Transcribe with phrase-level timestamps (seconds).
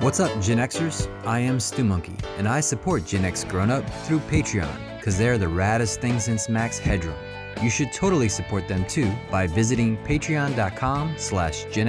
[0.00, 1.08] What's up, Gen Xers?
[1.24, 4.68] I am Stu Monkey, and I support Gen X Grown Up through Patreon,
[4.98, 7.16] because they're the raddest thing since Max Headroom.
[7.62, 11.88] You should totally support them too by visiting patreon.com slash Gen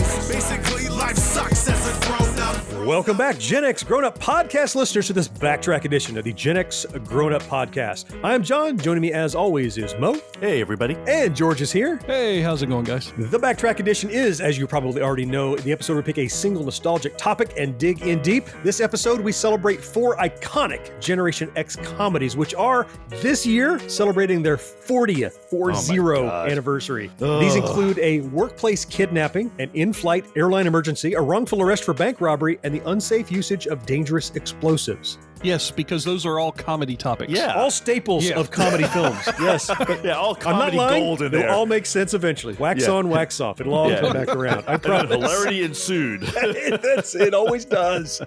[2.85, 6.57] Welcome back, Gen X Grown Up podcast listeners, to this backtrack edition of the Gen
[6.57, 8.19] X Grown Up podcast.
[8.23, 8.75] I'm John.
[8.77, 10.19] Joining me, as always, is Mo.
[10.39, 10.97] Hey, everybody.
[11.07, 11.97] And George is here.
[12.07, 13.13] Hey, how's it going, guys?
[13.17, 16.63] The Backtrack Edition is, as you probably already know, the episode we pick a single
[16.63, 18.47] nostalgic topic and dig in deep.
[18.63, 24.57] This episode, we celebrate four iconic Generation X comedies, which are this year celebrating their
[24.57, 26.51] 40th, 4 0 God.
[26.51, 27.11] anniversary.
[27.19, 32.19] These include a workplace kidnapping, an in flight airline emergency, a wrongful arrest for bank
[32.19, 35.17] robbery, and the unsafe usage of dangerous explosives.
[35.43, 37.31] Yes, because those are all comedy topics.
[37.31, 37.53] Yeah.
[37.55, 38.39] All staples Yeah.
[38.39, 39.17] of comedy films.
[39.41, 39.71] Yes.
[40.03, 41.03] Yeah, all I'm not comedy lying.
[41.03, 41.49] gold in They'll there.
[41.51, 42.53] all make sense eventually.
[42.55, 42.93] Wax Yeah.
[42.93, 43.59] on, wax off.
[43.59, 44.01] It'll all Yeah.
[44.01, 44.63] come back around.
[44.67, 45.09] I and promise.
[45.11, 46.21] hilarity ensued.
[46.83, 48.21] That's, it always does.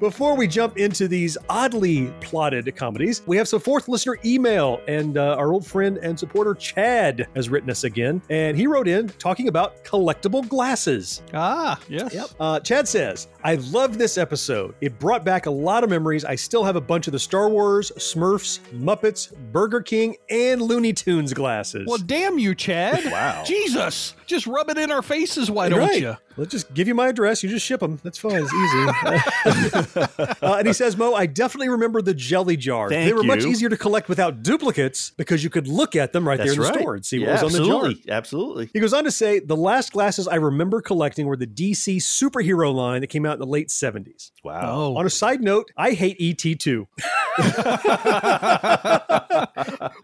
[0.00, 5.16] Before we jump into these oddly plotted comedies, we have some fourth listener email, and
[5.16, 9.08] uh, our old friend and supporter Chad has written us again, and he wrote in
[9.18, 11.22] talking about collectible glasses.
[11.32, 12.12] Ah, yes.
[12.12, 12.26] Yep.
[12.38, 14.74] Uh, Chad says, I loved this episode.
[14.80, 16.24] It brought back a lot of memories.
[16.24, 20.92] I still have a bunch of the Star Wars, Smurfs, Muppets, Burger King, and Looney
[20.92, 21.86] Tunes glasses.
[21.86, 23.04] Well, damn you, Chad.
[23.04, 23.44] Wow.
[23.46, 24.16] Jesus.
[24.30, 26.00] Just rub it in our faces, why don't right.
[26.00, 26.16] you?
[26.36, 27.42] Let's just give you my address.
[27.42, 27.98] You just ship them.
[28.04, 28.44] That's fine.
[28.44, 30.36] It's easy.
[30.40, 32.88] uh, and he says, Mo, I definitely remember the jelly jar.
[32.88, 36.26] Thank they were much easier to collect without duplicates because you could look at them
[36.26, 36.72] right That's there in right.
[36.72, 37.90] the store and see yeah, what was on the jar.
[38.16, 38.70] Absolutely.
[38.72, 42.72] He goes on to say, the last glasses I remember collecting were the DC superhero
[42.72, 44.30] line that came out in the late 70s.
[44.44, 44.60] Wow.
[44.62, 44.96] Oh.
[44.96, 46.86] On a side note, I hate ET too.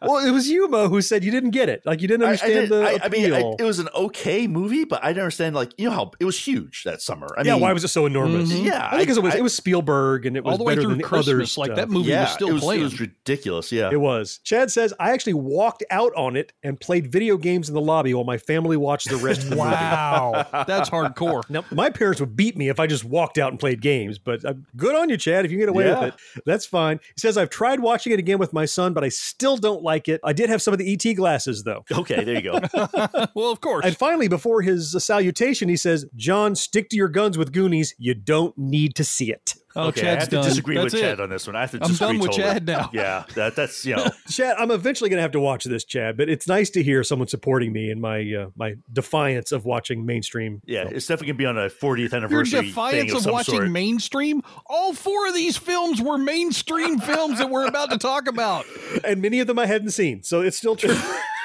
[0.02, 1.86] well, it was you, Mo, who said you didn't get it.
[1.86, 3.88] Like you didn't I, I, understand did- the I, I mean, I, it was an
[3.94, 5.54] okay movie, but I didn't understand.
[5.54, 7.28] Like, you know how it was huge that summer.
[7.36, 8.52] I yeah, mean, why was it so enormous?
[8.52, 8.64] Mhm.
[8.64, 10.64] Yeah, I think 'cause it was I- it was Spielberg and it was All the
[10.64, 11.58] way through than the Christmas, others.
[11.58, 12.80] like that movie Yeah, was still it was, playing.
[12.80, 13.70] It was ridiculous.
[13.72, 13.90] Yeah.
[13.92, 14.38] It was.
[14.44, 18.14] Chad says I actually walked out on it and played video games in the lobby
[18.14, 19.68] while my family watched the rest of the movie.
[19.68, 20.46] wow.
[20.66, 21.42] That's hardcore.
[21.50, 24.44] Now, my parents would beat me if I just walked out and played games, but
[24.44, 25.44] uh, good on you, Chad.
[25.44, 26.00] If you can get away Yeah.
[26.00, 27.00] with it, that's fine.
[27.14, 30.08] He says, I've tried watching it again with my son, but I still don't like
[30.08, 30.20] it.
[30.24, 31.84] I did have some of the ET glasses, though.
[31.92, 32.60] okay, there you go.
[33.34, 33.84] well, of course.
[34.06, 37.92] And finally, before his uh, salutation, he says, John, stick to your guns with Goonies.
[37.98, 39.54] You don't need to see it.
[39.74, 40.44] oh, okay, Chad's I have to done.
[40.44, 41.00] disagree That's with it.
[41.00, 41.56] Chad on this one.
[41.56, 42.52] I have to I'm disagree done with totally.
[42.54, 42.90] Chad now.
[42.92, 44.06] Yeah, that, that's you know.
[44.30, 47.02] Chad, I'm eventually going to have to watch this, Chad, but it's nice to hear
[47.02, 50.62] someone supporting me in my uh, my defiance of watching mainstream.
[50.66, 50.96] Yeah, films.
[50.98, 52.14] it's definitely gonna be on a 40th anniversary.
[52.14, 53.70] Your anniversary defiance thing of, of some watching sort.
[53.70, 54.42] mainstream.
[54.66, 58.66] All four of these films were mainstream films that we're about to talk about.
[59.04, 60.96] and many of them I hadn't seen, so it's still true.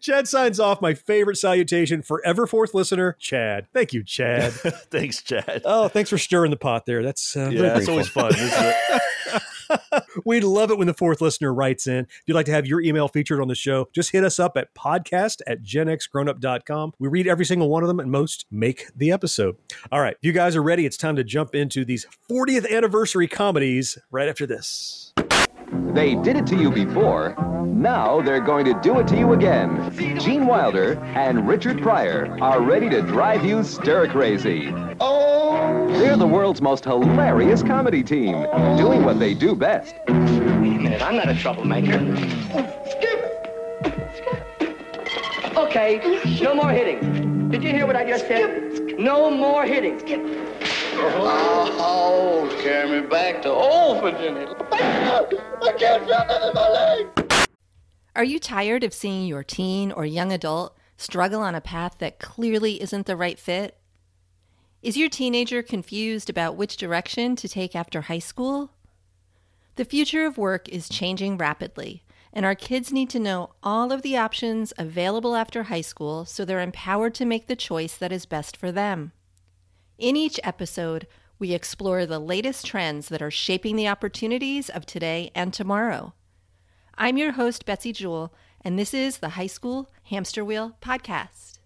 [0.00, 3.66] Chad signs off my favorite salutation, forever fourth listener, Chad.
[3.72, 4.52] Thank you, Chad.
[4.90, 5.62] Thanks, Chad.
[5.64, 7.02] oh, thanks for stirring the pot there.
[7.02, 8.34] That's uh, yeah, that's always fun.
[8.34, 9.42] Isn't it?
[10.24, 12.04] We'd love it when the fourth listener writes in.
[12.04, 14.56] If you'd like to have your email featured on the show, just hit us up
[14.56, 16.92] at podcast at genxgrownup.com.
[16.98, 19.56] We read every single one of them and most make the episode.
[19.92, 23.28] All right, if you guys are ready, it's time to jump into these 40th anniversary
[23.28, 25.12] comedies right after this.
[25.70, 27.34] They did it to you before.
[27.66, 29.92] Now they're going to do it to you again.
[30.18, 34.72] Gene Wilder and Richard Pryor are ready to drive you stir crazy.
[35.00, 35.86] Oh!
[35.98, 38.32] They're the world's most hilarious comedy team,
[38.76, 39.94] doing what they do best.
[40.08, 41.98] Wait a minute, I'm not a troublemaker.
[42.90, 43.46] Skip!
[44.16, 45.56] Skip!
[45.56, 47.48] Okay, no more hitting.
[47.50, 48.98] Did you hear what I just said?
[48.98, 49.98] No more hitting.
[51.00, 54.54] Oh, carry me back to old Virginia.
[54.72, 57.48] I can't feel nothing in my leg.
[58.16, 62.18] Are you tired of seeing your teen or young adult struggle on a path that
[62.18, 63.78] clearly isn't the right fit?
[64.82, 68.72] Is your teenager confused about which direction to take after high school?
[69.76, 72.02] The future of work is changing rapidly,
[72.32, 76.44] and our kids need to know all of the options available after high school so
[76.44, 79.12] they're empowered to make the choice that is best for them.
[79.98, 81.08] In each episode,
[81.40, 86.14] we explore the latest trends that are shaping the opportunities of today and tomorrow.
[86.94, 91.57] I'm your host, Betsy Jewell, and this is the High School Hamster Wheel Podcast.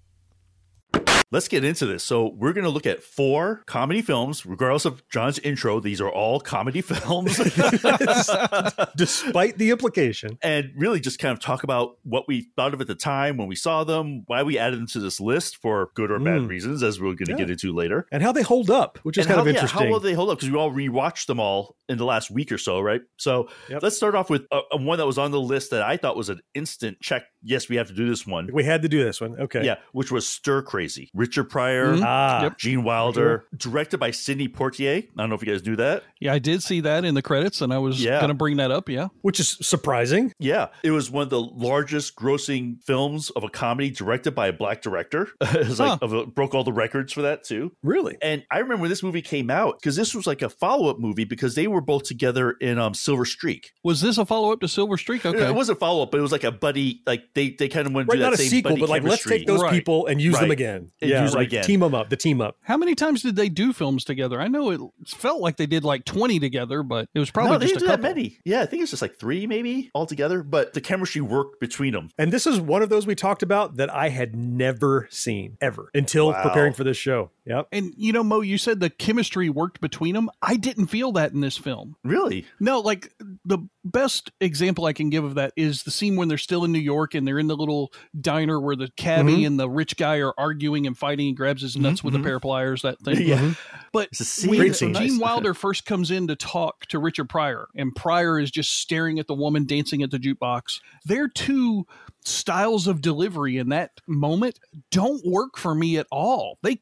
[1.33, 2.05] Let's get into this.
[2.05, 5.81] So we're going to look at four comedy films, regardless of John's intro.
[5.81, 7.37] These are all comedy films,
[8.97, 10.39] Despite the implication.
[10.43, 13.49] and really just kind of talk about what we thought of at the time when
[13.49, 16.49] we saw them, why we added them to this list for good or bad Mm.
[16.49, 17.39] reasons, as we're going to Yeah.
[17.39, 18.07] get into later.
[18.13, 19.87] And how they hold up, which is And kind how, of yeah, interesting.
[19.87, 20.39] how will they hold up?
[20.39, 23.01] Because we all rewatched them all in the last week or so, right?
[23.17, 23.83] So Yep.
[23.83, 26.29] let's start off with uh, one that was on the list that I thought was
[26.29, 27.25] an instant check.
[27.43, 28.49] Yes, we have to do this one.
[28.53, 29.39] we had to do this one.
[29.41, 29.65] Okay.
[29.65, 31.11] Yeah, which was Stir Crazy.
[31.23, 32.03] Richard Pryor, Mhm.
[32.05, 32.43] Ah.
[32.43, 32.59] Yep.
[32.59, 35.05] Gene Wilder, directed by Sidney Poitier.
[35.05, 36.03] I don't know if you guys knew that.
[36.19, 38.19] Yeah, I did see that in the credits, and I was Yeah.
[38.19, 38.89] going to bring that up.
[38.89, 39.07] Yeah.
[39.21, 40.33] Which is surprising.
[40.41, 44.53] Yeah, it was one of the largest grossing films of a comedy directed by a
[44.53, 45.29] black director.
[45.41, 45.99] it's like Huh.
[46.03, 47.71] of a, broke all the records for that too.
[47.85, 48.17] Really?
[48.21, 50.99] And I remember when this movie came out because this was like a follow up
[50.99, 53.71] movie because they were both together in um, Silver Streak.
[53.85, 55.25] Was this a follow up to Silver Streak?
[55.25, 55.47] Okay.
[55.47, 57.01] It wasn't follow up, but it was like a buddy.
[57.07, 58.89] Like they they kind of went Right, do that not a same sequel, buddy but
[58.91, 59.71] like let's take those Right.
[59.73, 60.51] people and use them Right.
[60.53, 60.91] again.
[61.01, 61.65] And yeah, use them again.
[61.65, 62.09] Team them up.
[62.11, 62.57] The team up.
[62.63, 64.41] How many times did they do films together?
[64.41, 67.59] I know it felt like they did like 20 together, but it was probably no,
[67.59, 68.23] they just didn't a do that couple.
[68.23, 68.39] many.
[68.45, 70.43] Yeah, I think it's just like three maybe altogether.
[70.43, 72.11] But the chemistry worked between them.
[72.19, 75.91] And this is one of those we talked about that I had never seen ever
[75.95, 76.43] until Wow.
[76.43, 77.31] preparing for this show.
[77.45, 77.69] Yep.
[77.73, 80.31] And you know, Mo, you said the chemistry worked between them.
[80.41, 81.97] I didn't feel that in this film.
[82.05, 82.47] Really?
[82.61, 83.13] No, like
[83.45, 86.71] the best example I can give of that is the scene when they're still in
[86.71, 89.47] New York and they're in the little diner where the cabbie Mhm.
[89.49, 91.27] and the rich guy are arguing and fighting.
[91.27, 92.21] He grabs his nuts with mhm.
[92.21, 93.17] a pair of pliers, that thing.
[93.27, 93.55] Yeah.
[93.93, 94.51] But a scene.
[94.59, 95.19] when Gene Nice.
[95.19, 99.27] Wilder first comes in to talk to Richard Pryor, and Pryor is just staring at
[99.27, 101.87] the woman dancing at the jukebox, their two
[102.25, 104.61] styles of delivery in that moment
[104.91, 106.59] don't work for me at all.
[106.63, 106.77] They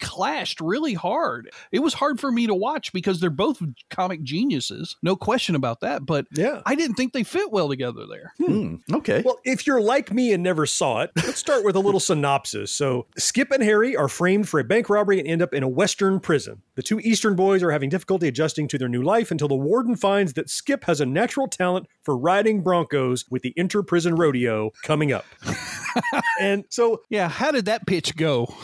[0.51, 1.51] clashed really hard.
[1.73, 5.81] It was hard for me to watch because they're both comic geniuses, no question about
[5.81, 6.05] that.
[6.07, 6.63] But Yeah.
[6.67, 8.33] I didn't think they fit well together there.
[8.39, 9.23] Hmm, okay.
[9.25, 12.73] Well, if you're like me and never saw it, let's start with a little synopsis.
[12.73, 15.69] So, Skip and Harry are framed for a bank robbery and end up in a
[15.69, 16.63] Western prison.
[16.75, 19.97] The two Eastern boys are having difficulty adjusting to their new life until the warden
[19.97, 24.71] finds that Skip has a natural talent for riding broncos with the inter prison rodeo
[24.83, 25.27] coming up.
[26.41, 28.47] and so, Yeah, how did that pitch go?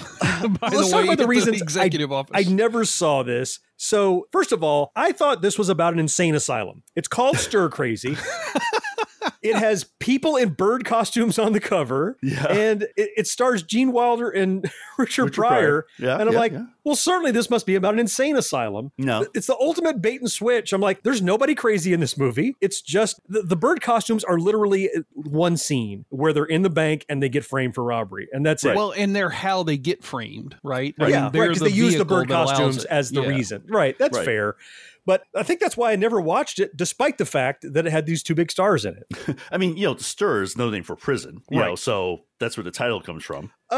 [0.61, 2.33] By let's the talk way, about the at reasons executive office.
[2.35, 3.61] I never saw this.
[3.77, 6.83] So, first of all, I thought this was about an insane asylum.
[6.95, 8.17] It's called Stir Crazy.
[9.43, 12.17] it has people in bird costumes on the cover.
[12.23, 12.47] Yeah.
[12.47, 14.63] And it, it stars Gene Wilder and
[14.99, 15.83] Richard, Richard Pryor.
[15.83, 15.87] Pryor.
[15.99, 16.65] Yeah, And I'm yeah, like, yeah.
[16.85, 18.93] well, certainly this must be about an insane asylum.
[18.99, 19.27] No.
[19.35, 20.73] It's the ultimate bait and switch.
[20.73, 22.57] I'm like, there's nobody crazy in this movie.
[22.61, 27.05] It's just the, the bird costumes are literally one scene where they're in the bank
[27.09, 28.29] and they get framed for robbery.
[28.33, 28.75] And that's it.
[28.77, 30.95] Well, and they're how they get framed, right?
[31.01, 31.49] I Yeah, mean, they're right.
[31.49, 33.29] Because they use the bird costumes as the Yeah.
[33.29, 33.63] reason.
[33.69, 33.97] Right.
[33.99, 34.25] That's Right.
[34.25, 34.57] fair.
[35.07, 38.07] But I think that's why I never watched it, despite the fact that it had
[38.07, 39.39] these two big stars in it.
[39.53, 41.43] I mean, you know, stir is no name for prison.
[41.49, 41.79] You know, Right.
[41.79, 43.53] so that's where the title comes from.
[43.71, 43.77] Uh,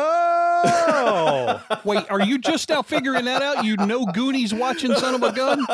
[0.64, 3.64] Oh, Wait, are you just now figuring that out?
[3.64, 5.66] You no Goonies watching son of a gun?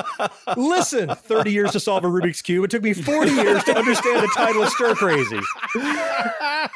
[0.56, 2.64] listen, 30 years to solve a Rubik's Cube.
[2.64, 5.40] It took me 40 years to understand the title of Stir Crazy.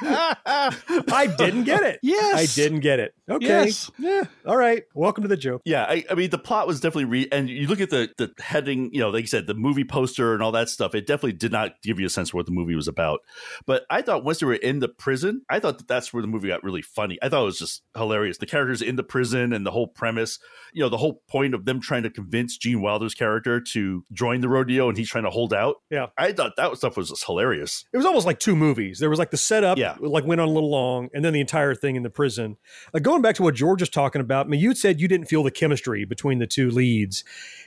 [0.01, 2.01] I didn't get it.
[2.03, 2.39] Yes.
[2.39, 3.15] I didn't get it.
[3.29, 3.47] Okay.
[3.47, 3.91] Yes.
[3.99, 4.25] Yeah.
[4.47, 4.85] All right.
[4.95, 5.63] Welcome to the joke.
[5.65, 7.29] Yeah, I, I mean, the plot was definitely re.
[7.31, 10.35] And you look at the the heading, you know, like you said, the movie poster
[10.35, 10.95] and all that stuff.
[10.95, 13.21] It definitely did not give you a sense of what the movie was about.
[13.67, 16.29] But I thought once they were in the prison, I thought that that's where the
[16.29, 17.19] movie got really funny.
[17.23, 18.39] I thought it was just hilarious.
[18.39, 20.39] The characters in the prison and the whole premise,
[20.73, 24.41] you know, the whole point of them trying to convince Gene Wilder's character to join
[24.41, 25.77] the rodeo and he's trying to hold out.
[25.91, 26.07] Yeah.
[26.17, 27.85] I thought that stuff was just hilarious.
[27.93, 28.99] It was almost like two movies.
[28.99, 29.97] There was like the setup, Yeah.
[30.01, 32.57] like went on a little long, and then the entire thing in the prison.
[32.95, 35.27] Uh, going back to what George was talking about, I mean, you said you didn't
[35.27, 37.25] feel the chemistry between the two leads.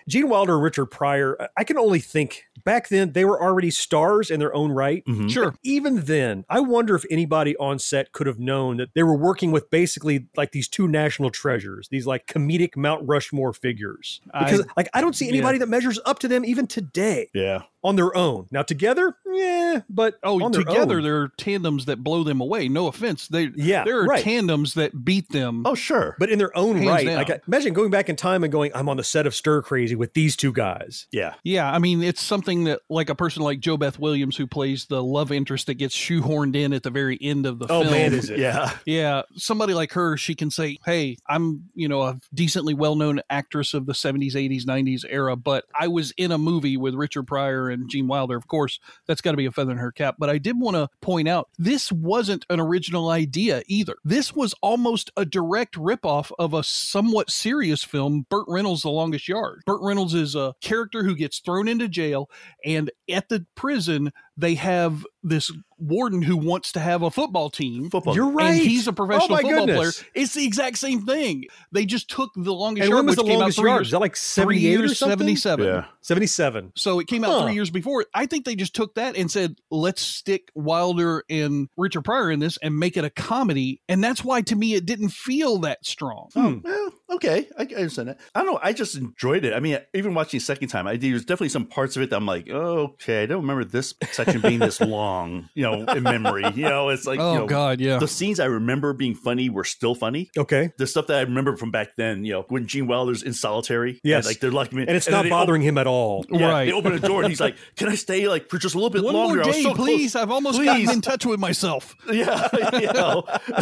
[0.07, 3.69] Gene Wilder and Richard Pryor, I- I can only think back then they were already
[3.71, 5.03] stars in their own right.
[5.05, 5.29] Mhm.
[5.29, 5.53] Sure.
[5.63, 9.51] Even then, I wonder if anybody on set could have known that they were working
[9.51, 14.21] with basically like these two national treasures, these like comedic Mount Rushmore figures.
[14.25, 17.63] Because like I don't see anybody that measures up to them even today Yeah.
[17.83, 18.47] on their own.
[18.51, 21.03] Now together, yeah, but Oh, together own.
[21.03, 22.67] there are tandems that blow them away.
[22.67, 23.27] No offense.
[23.27, 24.23] They Yeah, there are right.
[24.23, 25.63] tandems that beat them.
[25.65, 26.15] Oh, sure.
[26.19, 27.05] but in their own Hands right.
[27.05, 27.15] down.
[27.17, 29.95] Like imagine going back in time and going, I'm on the set of Stir Crazy
[29.95, 31.07] with these two guys.
[31.11, 31.35] yeah.
[31.43, 35.03] Yeah, I mean it's something that like a person like JoBeth Williams who plays the
[35.03, 37.93] love interest that gets shoehorned in at the very end of the Oh film.
[37.93, 38.39] man, is it?
[38.39, 38.71] Yeah.
[38.85, 43.73] Yeah, somebody like her, she can say, "Hey, I'm, you know, a decently well-known actress
[43.73, 47.69] of the 70s, 80s, 90s era, but I was in a movie with Richard Pryor
[47.69, 48.35] and Gene Wilder.
[48.35, 50.75] Of course, that's got to be a feather in her cap, but I did want
[50.75, 53.95] to point out this wasn't an original idea either.
[54.03, 59.27] This was almost a direct ripoff of a somewhat serious film, Burt Reynolds' The Longest
[59.27, 59.61] Yard.
[59.65, 62.29] Burt Reynolds is a character who gets thrown into jail
[62.65, 64.11] and at the prison
[64.41, 67.89] they have this warden who wants to have a football team.
[67.89, 68.15] Football.
[68.15, 68.53] You're right.
[68.53, 69.99] And he's a professional Oh, my football goodness.
[70.01, 70.07] player.
[70.15, 71.45] It's the exact same thing.
[71.71, 73.69] They just took the longest And yard, when was which the came longest out three
[73.71, 73.79] yard?
[73.81, 73.87] years.
[73.87, 75.17] Is that like three 78 or years, something?
[75.19, 75.65] 77.
[75.65, 75.85] Yeah.
[76.01, 76.71] 77.
[76.75, 77.45] So it came out Huh.
[77.45, 78.05] three years before.
[78.13, 82.39] I think they just took that and said, let's stick Wilder and Richard Pryor in
[82.39, 83.81] this and make it a comedy.
[83.89, 86.29] And that's why, to me, it didn't feel that strong.
[86.33, 86.59] Hmm.
[86.63, 88.19] Well, okay, I, I understand that.
[88.35, 88.59] I don't know.
[88.61, 89.53] I just enjoyed it.
[89.53, 92.17] I mean, even watching the second time, I there's definitely some parts of it that
[92.17, 95.49] I'm like, oh, okay, I don't remember this section being this long.
[95.53, 96.45] You know, in memory.
[96.55, 97.97] You know, it's like, oh, you know, God, yeah.
[97.97, 100.29] the scenes I remember being funny were still funny.
[100.37, 100.71] Okay.
[100.77, 103.99] The stuff that I remember from back then, you know, when Gene Wilder's in solitary,
[104.03, 104.25] Yes.
[104.25, 106.19] and, like they're locking me, And it's not they bothering him at all.
[106.29, 106.65] Open, yeah, Right.
[106.65, 108.89] they open a door and he's like, "Can I stay like for just a little
[108.91, 110.15] bit One longer?" more day, so close." please.
[110.15, 110.65] I've almost Please.
[110.65, 111.95] gotten in touch with myself.
[112.11, 112.47] yeah,
[112.79, 113.23] you know.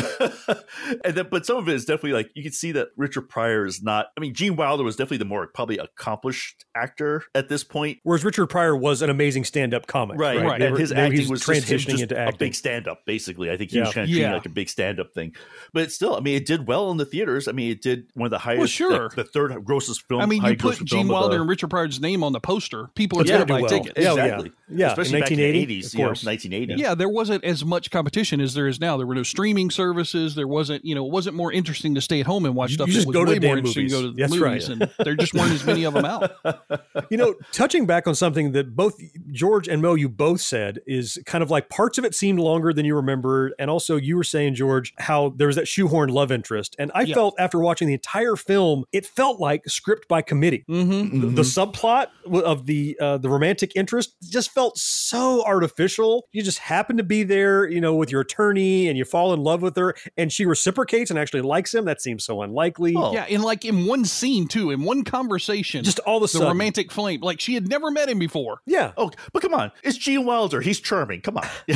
[1.03, 3.65] and then, but some of it is definitely like you can see that Richard Pryor
[3.65, 4.07] is not.
[4.17, 8.23] I mean, Gene Wilder was definitely the more probably accomplished actor at this point, Whereas
[8.23, 10.17] Richard Pryor was an amazing stand-up comic.
[10.19, 10.37] right?
[10.37, 10.45] Right.
[10.57, 13.05] They And were- his acting he's was transitioning just into a big stand-up.
[13.05, 13.93] Basically, I think he was Yeah.
[13.93, 14.31] kind of treating Yeah.
[14.31, 15.35] it like a big stand-up thing.
[15.73, 17.47] But still, I mean, it did well in the theaters.
[17.47, 19.03] I mean, it did one of the highest, well, sure.
[19.03, 20.21] like, the third grossest film.
[20.21, 23.19] I mean, you put Gene Wilder the- and Richard Pryor's name on the poster, people
[23.19, 23.69] are It's going to buy do well.
[23.83, 23.93] tickets.
[23.97, 24.23] Yeah, oh, yeah.
[24.25, 24.51] exactly.
[24.71, 26.23] Yeah, in especially back in 1980, the 80s, of you know, course.
[26.25, 26.81] 1980.
[26.81, 28.97] Yeah, there wasn't as much competition as there is now.
[28.97, 30.35] There were no streaming services.
[30.35, 32.75] There wasn't, you know, it wasn't more interesting to stay at home and watch You-
[32.75, 32.87] stuff.
[32.87, 34.15] you just go to way the more damn interesting to go to movies.
[34.15, 34.81] the That's movies, right.
[34.99, 36.31] and there just weren't as many of them out.
[37.09, 38.99] You know, touching back on something that both
[39.31, 42.73] George and Mo, you both said is kind of like parts of it seemed longer
[42.73, 43.53] than you remembered.
[43.59, 46.75] And also, you were saying, George, how there was that shoehorn love interest.
[46.79, 47.15] And I Yeah.
[47.15, 50.65] felt after watching the entire film, it felt like script by committee.
[50.69, 51.21] Mm-hmm.
[51.21, 56.27] The, the subplot of the uh, the romantic interest just felt so artificial.
[56.31, 59.41] You just happen to be there, you know, with your attorney, and you fall in
[59.41, 61.85] love with her, and she reciprocates and actually likes him.
[61.85, 62.93] That seems so unlikely.
[62.95, 63.13] Oh.
[63.13, 66.27] Yeah, in like in one scene too, in one conversation, Just all of a the
[66.29, 68.61] sudden, romantic flame, like she had never met him before.
[68.65, 68.91] yeah.
[68.97, 70.61] Oh, but come on, it's Gene Wilder.
[70.61, 71.21] He's charming.
[71.21, 71.47] Come on.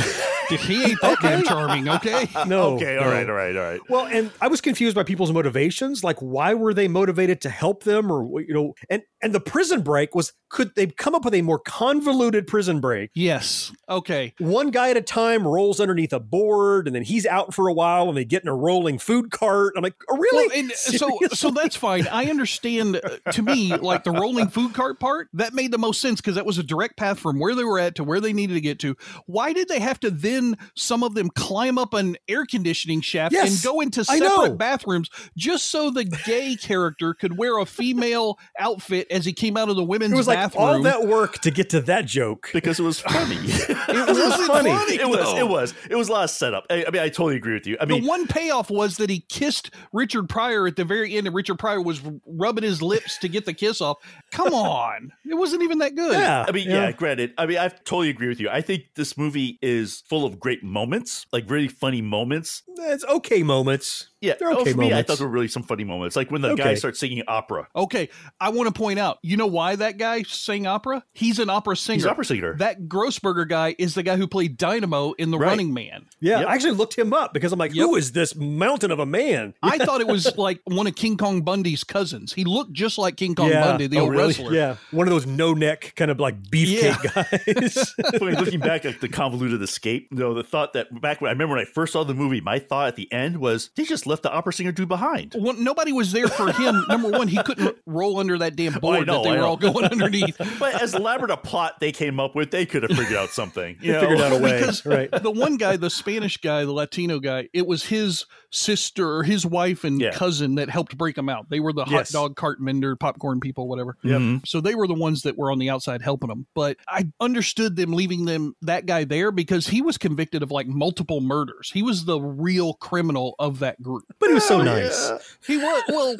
[0.50, 2.28] He ain't that damn charming, okay?
[2.46, 2.74] No.
[2.74, 3.10] okay, all no.
[3.10, 3.80] right, all right, all right.
[3.88, 6.04] Well, and I was confused by people's motivations.
[6.04, 8.74] Like, why were they motivated to help them, or you know?
[8.90, 12.80] And and the prison break was could they come up with a more convoluted prison
[12.80, 13.10] break?
[13.14, 13.72] Yes.
[13.88, 14.34] Okay.
[14.38, 17.72] One guy at a time rolls underneath a board, and then he's out for a
[17.72, 19.72] while, and they get in a rolling food cart.
[19.76, 20.48] I'm like, oh, really?
[20.48, 22.06] Well, and so so that's fine.
[22.08, 23.00] I understand.
[23.02, 26.34] uh, to me, like the rolling food cart part, that made the most sense because
[26.34, 28.60] that was a direct path from where they were at to where they needed to
[28.60, 28.96] get to.
[29.26, 33.32] Why did they have to then some of them climb up an air conditioning shaft
[33.32, 38.38] Yes, and go into separate bathrooms just so the gay character could wear a female
[38.58, 40.62] outfit as he came out of the women's it was like bathroom?
[40.64, 42.50] all that work to get to that joke.
[42.52, 43.38] because it was funny.
[43.86, 44.70] It was funny.
[44.70, 45.18] it was.
[45.20, 45.38] though.
[45.38, 45.74] It was.
[45.88, 46.66] It was a lot of setup.
[46.70, 47.76] I, I mean, I totally agree with you.
[47.80, 51.26] I mean, the one payoff was that he kissed Richard Pryor at the very end,
[51.26, 53.98] and Richard Pryor was rubbing his lips to get the kiss off.
[54.32, 56.14] Come on, it wasn't even that good.
[56.14, 56.92] Yeah, I mean, yeah.
[56.92, 57.34] granted.
[57.38, 58.48] I mean, I totally agree with you.
[58.50, 62.62] I think this movie is full of great moments, like really funny moments.
[62.78, 64.08] it's okay moments.
[64.24, 66.30] Yeah, They're oh, okay for me, I thought there were really some funny moments, like
[66.30, 66.62] when the Okay.
[66.62, 67.68] guy starts singing opera.
[67.76, 68.08] Okay,
[68.40, 69.18] I want to point out.
[69.22, 71.04] You know why that guy sang opera?
[71.12, 71.96] He's an opera singer.
[71.96, 72.56] He's an opera singer.
[72.58, 75.48] That Grossberger guy is the guy who played Dynamo in The Right.
[75.48, 76.06] Running Man.
[76.20, 76.48] Yeah, Yep.
[76.48, 77.84] I actually looked him up because I'm like, Yep.
[77.86, 79.54] who is this mountain of a man?
[79.62, 82.32] I thought it was like one of King Kong Bundy's cousins.
[82.32, 84.26] He looked just like King Kong Bundy, the Oh, old really?
[84.28, 84.52] wrestler.
[84.54, 87.14] Yeah, one of those no neck kind of like beefcake
[87.52, 87.94] guys.
[88.40, 91.56] Looking back at the convoluted escape, you know, the thought that back when I remember
[91.56, 94.13] when I first saw the movie, my thought at the end was they just left
[94.22, 95.34] the opera singer dude behind.
[95.38, 96.84] Well, nobody was there for him.
[96.88, 99.46] Number one, he couldn't roll under that damn board know, that they I were know.
[99.48, 100.36] all going underneath.
[100.58, 103.76] But as elaborate a plot they came up with, they could have figured out something.
[103.80, 105.10] You They figured out a way, because right?
[105.10, 109.44] the one guy, the Spanish guy, the Latino guy, it was his sister or his
[109.44, 110.12] wife and Yeah.
[110.12, 111.50] cousin that helped break him out.
[111.50, 112.12] They were the Yes.
[112.12, 113.96] hot dog cart vendor, popcorn people, whatever.
[114.04, 114.46] Mhm.
[114.46, 116.46] So they were the ones that were on the outside helping them.
[116.54, 120.68] But I understood them leaving them that guy there because he was convicted of like
[120.68, 121.70] multiple murders.
[121.74, 124.03] He was the real criminal of that group.
[124.18, 125.10] But he was so Oh, nice.
[125.10, 125.18] yeah.
[125.46, 126.16] He was well,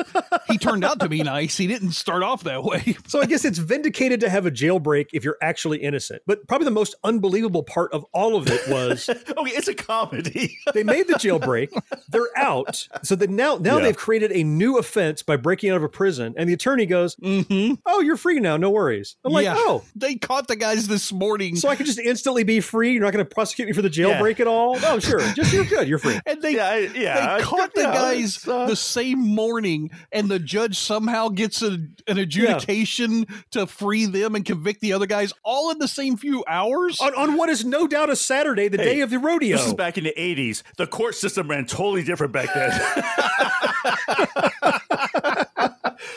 [0.48, 1.56] he turned out to be nice.
[1.56, 2.96] He didn't start off that way.
[3.06, 6.22] So I guess it's vindicated to have a jailbreak if you're actually innocent.
[6.26, 10.58] But probably the most unbelievable part of all of it was Okay, it's a comedy.
[10.74, 11.70] they made the jailbreak,
[12.08, 13.84] they're out, so that now now Yeah.
[13.84, 17.14] they've created a new offense by breaking out of a prison, and the attorney goes,
[17.16, 17.74] Mm-hmm.
[17.86, 19.54] "Oh, you're free now, no worries." I'm like, Yeah.
[19.56, 21.56] "Oh, They caught the guys this morning.
[21.56, 22.92] so I could just instantly be free?
[22.92, 24.76] You're not going to prosecute me for the jailbreak at all?
[24.82, 27.14] Oh, sure, just you're good, you're free." and they yeah, I- yeah.
[27.14, 31.62] they I- caught the yeah, guys uh, the same morning, and the judge somehow gets
[31.62, 36.16] a, an adjudication to free them and convict the other guys all in the same
[36.16, 37.00] few hours.
[37.00, 39.56] On, on what is no doubt a Saturday, the Hey, day of the rodeo.
[39.56, 40.62] This is back in the 80s.
[40.76, 42.70] The court system ran totally different back then.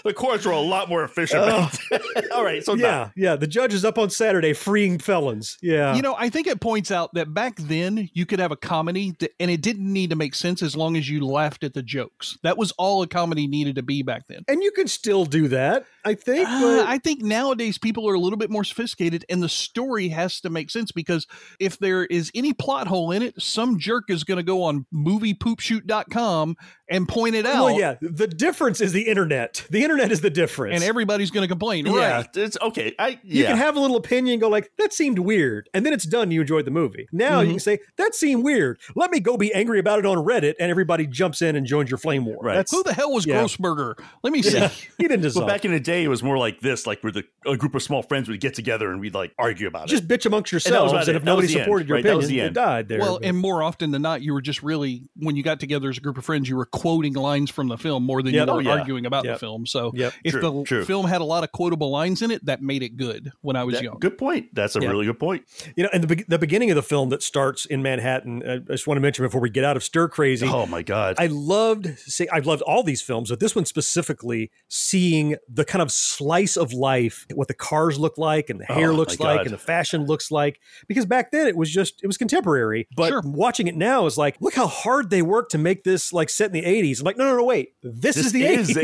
[0.04, 1.46] the courts were a lot more efficient.
[1.46, 1.98] back oh.
[2.16, 2.32] then.
[2.32, 3.36] All right, so yeah, yeah, yeah.
[3.36, 5.58] The judge is up on Saturday freeing felons.
[5.62, 5.96] Yeah.
[5.96, 9.16] You know, I think it points out that back then you could have a comedy
[9.20, 11.84] that, and it didn't need to make sense as long as you laughed at the
[11.84, 12.38] jokes.
[12.44, 14.44] That was all a comedy needed to be back then.
[14.48, 16.48] and you can still do that, I think.
[16.48, 20.08] Uh, But I think nowadays people are a little bit more sophisticated and the story
[20.10, 21.28] has to make sense because
[21.60, 24.86] if there is any plot hole in it, some jerk is going to go on
[24.94, 26.56] moviepoopshoot.com
[26.90, 27.66] and point it out.
[27.66, 27.96] well, yeah.
[28.02, 29.66] The difference is the internet.
[29.70, 30.76] The internet is the difference.
[30.76, 31.86] And everybody's going to complain.
[31.86, 32.38] yeah, Right.
[32.38, 32.96] it's okay.
[32.98, 35.92] I you can have a little opinion, and go like, "That seemed weird," and then
[35.94, 36.32] it's done.
[36.32, 37.08] You enjoyed the movie.
[37.12, 37.48] Now Mm-hmm.
[37.48, 40.54] you can say, "That seemed weird." Let me go be angry about it on Reddit,
[40.60, 42.38] and everybody jumps in and joins your flame war.
[42.42, 42.56] Right.
[42.56, 43.42] That's, Who the hell was Yeah.
[43.44, 43.96] Grossberger?
[44.24, 44.60] Let me see.
[44.98, 45.48] he didn't But deserve.
[45.48, 47.84] back in the day, it was more like this, like where the a group of
[47.84, 50.08] small friends would get together and we'd like argue about just it.
[50.08, 51.96] Just bitch amongst that was yourselves, about and, if That nobody the end, supported your
[51.98, 52.04] right?
[52.04, 52.56] That opinion, was the it end.
[52.56, 53.00] died there.
[53.00, 55.90] Well, But- and more often than not, you were just really when you got together
[55.90, 58.48] as a group of friends, you were quoting lines from the film more than Yep.
[58.48, 58.72] you were Oh, yeah.
[58.72, 59.36] arguing about Yep.
[59.36, 59.66] the film.
[59.66, 60.14] So Yep.
[60.24, 60.86] if True, the true.
[60.86, 63.64] film had a lot of quotable lines in it, that made it good when I
[63.64, 63.98] was That- young.
[64.00, 64.54] good point.
[64.54, 64.90] That's a Yeah.
[64.90, 65.44] really good point.
[65.76, 68.42] you know, and the be- the beginning of the film that starts in Manhattan.
[68.44, 70.48] uh, I just want to mention before we get out of Stir Crazy.
[70.48, 71.16] Oh my god.
[71.20, 75.82] I loved see I loved all these films, but this one specifically seeing the kind
[75.82, 79.38] of slice of life, what the cars look like and the hair Oh, looks like
[79.40, 79.46] God.
[79.48, 80.60] and the fashion looks like.
[80.88, 82.88] Because back then it was just it was contemporary.
[82.96, 83.22] But Sure.
[83.26, 86.48] watching it now is like, look how hard they worked to make this like set
[86.48, 87.00] in the 80s.
[87.00, 87.70] I'm like, no, no, no, wait.
[87.84, 88.74] This, This is the is 80s.
[88.74, 88.82] the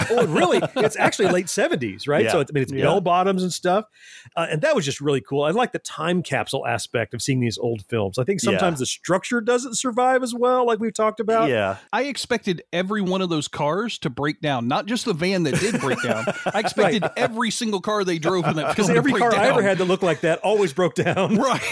[0.00, 0.06] 80s.
[0.10, 0.60] oh, really?
[0.76, 2.24] It's actually late 70s, right?
[2.24, 2.32] Yeah.
[2.32, 2.84] So it's, I mean, it's Yeah.
[2.84, 3.84] bell bottoms and stuff.
[4.36, 5.42] Uh, and that was just really cool.
[5.44, 8.18] I like the time capsule aspect of seeing these old films.
[8.18, 8.50] I think Yeah.
[8.50, 11.48] sometimes the structure doesn't survive as well, like we've talked about.
[11.48, 11.76] yeah.
[11.92, 15.58] I expected every one of those cars to break down, not just the van that
[15.60, 16.07] did break down.
[16.54, 19.62] I expected every single car they drove in that Because every break car I ever
[19.62, 21.36] had that looked like that always broke down.
[21.48, 21.62] Right.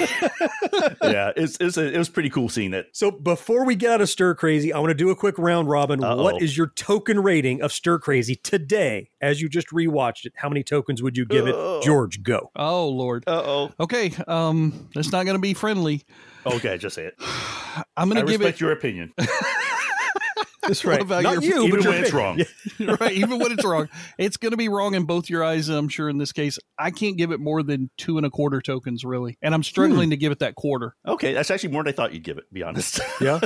[1.03, 2.89] yeah, it's, it's a, it was pretty cool seeing it.
[2.93, 5.69] So before we get out of Stir Crazy, I want to do a quick round
[5.69, 6.03] robin.
[6.03, 6.23] Uh-oh.
[6.23, 9.11] What is your token rating of Stir Crazy today?
[9.21, 11.79] As you just rewatched it, how many tokens would you give Oh.
[11.79, 11.85] it?
[11.85, 12.51] George, go.
[12.57, 13.25] Oh Lord.
[13.27, 13.73] Uh oh.
[13.81, 14.13] Okay.
[14.27, 16.05] Um, that's not going to be friendly.
[16.45, 17.15] Okay, just say it.
[17.97, 19.13] I'm going to give respect it your opinion,
[20.69, 22.43] That's What about Not your- you, even but your when it's wrong.
[23.01, 23.89] right, even when it's wrong.
[24.19, 25.69] It's going to be wrong in both your eyes.
[25.69, 28.61] I'm sure in this case, I can't give it more than two and a quarter
[28.61, 30.95] tokens, really, and I'm struggling to give it that quarter.
[31.07, 32.49] Okay, that's actually more than I thought you'd give it.
[32.49, 33.01] to Be honest.
[33.21, 33.41] Yeah.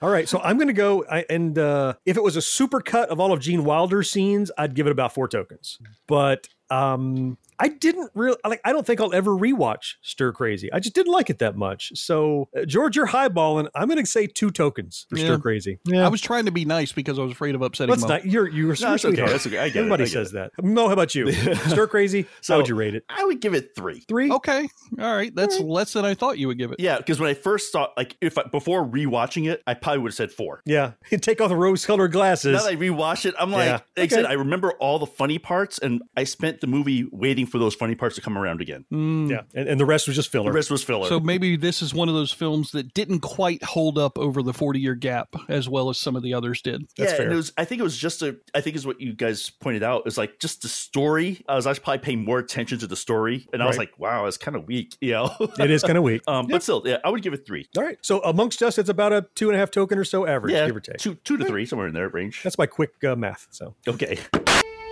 [0.00, 0.28] All right.
[0.28, 1.04] So I'm going to go.
[1.10, 4.50] I, and uh, if it was a super cut of all of Gene Wilder's scenes,
[4.56, 5.78] I'd give it about four tokens.
[6.06, 8.60] But um, I didn't really like.
[8.64, 10.72] I don't think I'll ever rewatch Stir Crazy.
[10.72, 11.92] I just didn't like it that much.
[11.94, 13.68] So uh, George, you're highballing.
[13.74, 15.24] I'm going to say two tokens for Yeah.
[15.26, 15.78] Stir Crazy.
[15.86, 16.04] Yeah.
[16.04, 18.08] I was trying to be nice because I was afraid of upsetting That's Mo.
[18.08, 18.26] not.
[18.26, 19.24] You're you're, you're No, a it's okay.
[19.26, 19.58] That's okay.
[19.58, 19.78] I get it.
[19.80, 20.50] Everybody I get says that.
[20.62, 21.30] Mo, how about you?
[21.68, 22.26] Stir Crazy.
[22.40, 23.04] So- how would you rate it?
[23.08, 24.00] I would give it three.
[24.08, 24.30] Three.
[24.32, 24.68] Okay,
[25.00, 26.80] all right, that's less than I thought you would give it.
[26.80, 30.08] Yeah, because when I first saw, like, if I, before rewatching it, I probably would
[30.10, 30.62] have said four.
[30.66, 30.92] Yeah.
[31.20, 32.52] Take off the rose-colored glasses.
[32.54, 33.80] Now that I rewatch it, I'm like, Yeah.
[33.96, 37.46] like I said, I remember all the funny parts, and I spent the movie waiting
[37.52, 38.84] for those funny parts to come around again.
[38.90, 39.42] Mm, yeah.
[39.54, 40.50] And, and the rest was just filler.
[40.50, 41.06] The rest was filler.
[41.06, 44.54] So maybe this is one of those films that didn't quite hold up over the
[44.54, 46.88] 40 year gap as well as some of the others did.
[46.96, 47.26] That's yeah, fair.
[47.26, 47.52] and it was.
[47.56, 48.36] I think it was just a.
[48.54, 51.44] I think is what you guys pointed out is like just the story.
[51.48, 54.26] I was actually probably paying more attention to the story, and I was like, wow,
[54.26, 55.30] it's kind of weak, you know.
[55.58, 56.22] it is kind of weak.
[56.28, 57.68] um, but still, yeah, I would give it three.
[57.76, 57.98] All right.
[58.02, 60.66] So amongst us, it's about a two and a half token or so average, yeah,
[60.66, 60.96] give or take.
[60.96, 62.42] two, two to three, somewhere in there range.
[62.42, 63.48] That's my quick uh, math.
[63.50, 64.18] So Okay.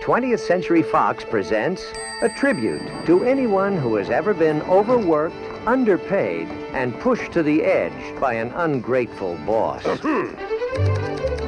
[0.01, 5.35] 20th Century Fox presents a tribute to anyone who has ever been overworked,
[5.67, 9.83] underpaid, and pushed to the edge by an ungrateful boss.
[9.85, 10.33] Hmm.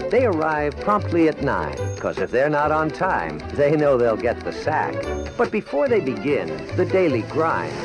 [0.09, 4.39] They arrive promptly at 9, because if they're not on time, they know they'll get
[4.41, 4.93] the sack.
[5.35, 7.75] But before they begin the daily grind,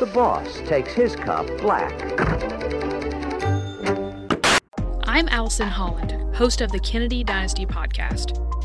[0.00, 1.92] the boss takes his cup black.
[5.04, 8.38] I'm Allison Holland, host of the Kennedy Dynasty podcast.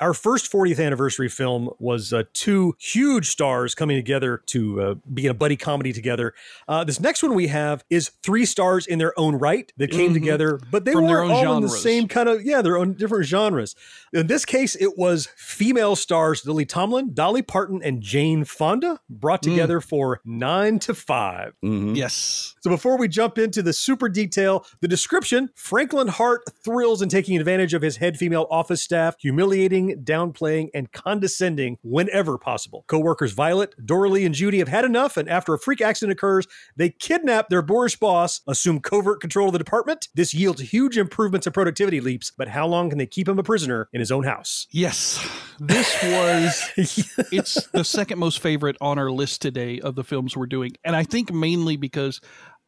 [0.00, 5.24] Our first 40th anniversary film was uh, two huge stars coming together to uh, be
[5.26, 6.34] in a buddy comedy together.
[6.68, 10.10] Uh, this next one we have is three stars in their own right that came
[10.10, 10.14] Mhm.
[10.14, 12.76] together, but they From their were own all in the same kind of yeah, their
[12.76, 13.74] own different genres.
[14.12, 19.42] In this case, it was female stars Lily Tomlin, Dolly Parton, and Jane Fonda brought
[19.42, 19.50] Mm.
[19.50, 21.96] together for Nine to 5 Mhm.
[21.96, 22.54] Yes.
[22.60, 27.36] So before we jump into the super detail, the description Franklin Hart thrills in taking
[27.36, 32.84] advantage of his head female office staff, humiliating downplaying, and condescending whenever possible.
[32.86, 36.90] Co-workers Violet, Doralee, and Judy have had enough, and after a freak accident occurs, they
[36.90, 40.08] kidnap their boorish boss, assume covert control of the department.
[40.14, 43.42] This yields huge improvements and productivity leaps, but how long can they keep him a
[43.42, 44.66] prisoner in his own house?
[44.70, 45.24] Yes,
[45.58, 46.70] this was
[47.32, 50.96] it's the second most favorite on our list today of the films we're doing, and
[50.96, 52.20] I think mainly because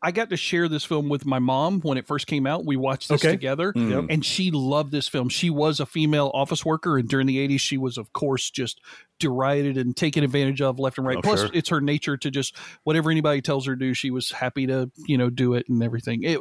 [0.02, 2.66] I got to share this film with my mom when it first came out.
[2.66, 3.32] We watched this Okay.
[3.32, 4.06] together, Mm.
[4.10, 5.28] and she loved this film.
[5.30, 8.80] She was a female office worker, and during the '80s, she was, of course, just
[9.18, 11.16] derided and taken advantage of left and right.
[11.16, 11.50] Oh, Plus, sure.
[11.54, 12.54] it's her nature to just
[12.84, 15.82] whatever anybody tells her to do, she was happy to you know do it and
[15.82, 16.22] everything.
[16.24, 16.40] It,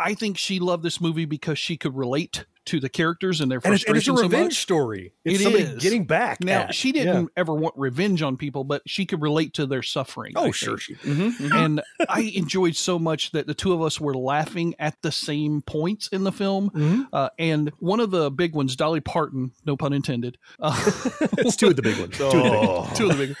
[0.00, 3.60] I think she loved this movie because she could relate to the characters and their
[3.64, 4.18] And it's, and it's a frustrations.
[4.32, 5.12] so revenge story.
[5.24, 5.82] It's It somebody is.
[5.82, 6.44] getting back.
[6.44, 6.74] Now at.
[6.74, 7.28] she didn't Yeah.
[7.36, 10.34] ever want revenge on people, but she could relate to their suffering.
[10.36, 10.94] Oh, I sure she.
[10.94, 11.52] Mm-hmm.
[11.52, 15.62] and I enjoyed so much that the two of us were laughing at the same
[15.62, 16.70] points in the film.
[16.70, 17.02] Mm-hmm.
[17.12, 20.36] Uh, and one of the big ones, Dolly Parton, no pun intended.
[20.60, 20.76] Uh,
[21.38, 22.16] it's two of the big ones.
[22.18, 22.80] Two of the big Oh.
[22.82, 22.98] ones.
[22.98, 23.36] two of the big.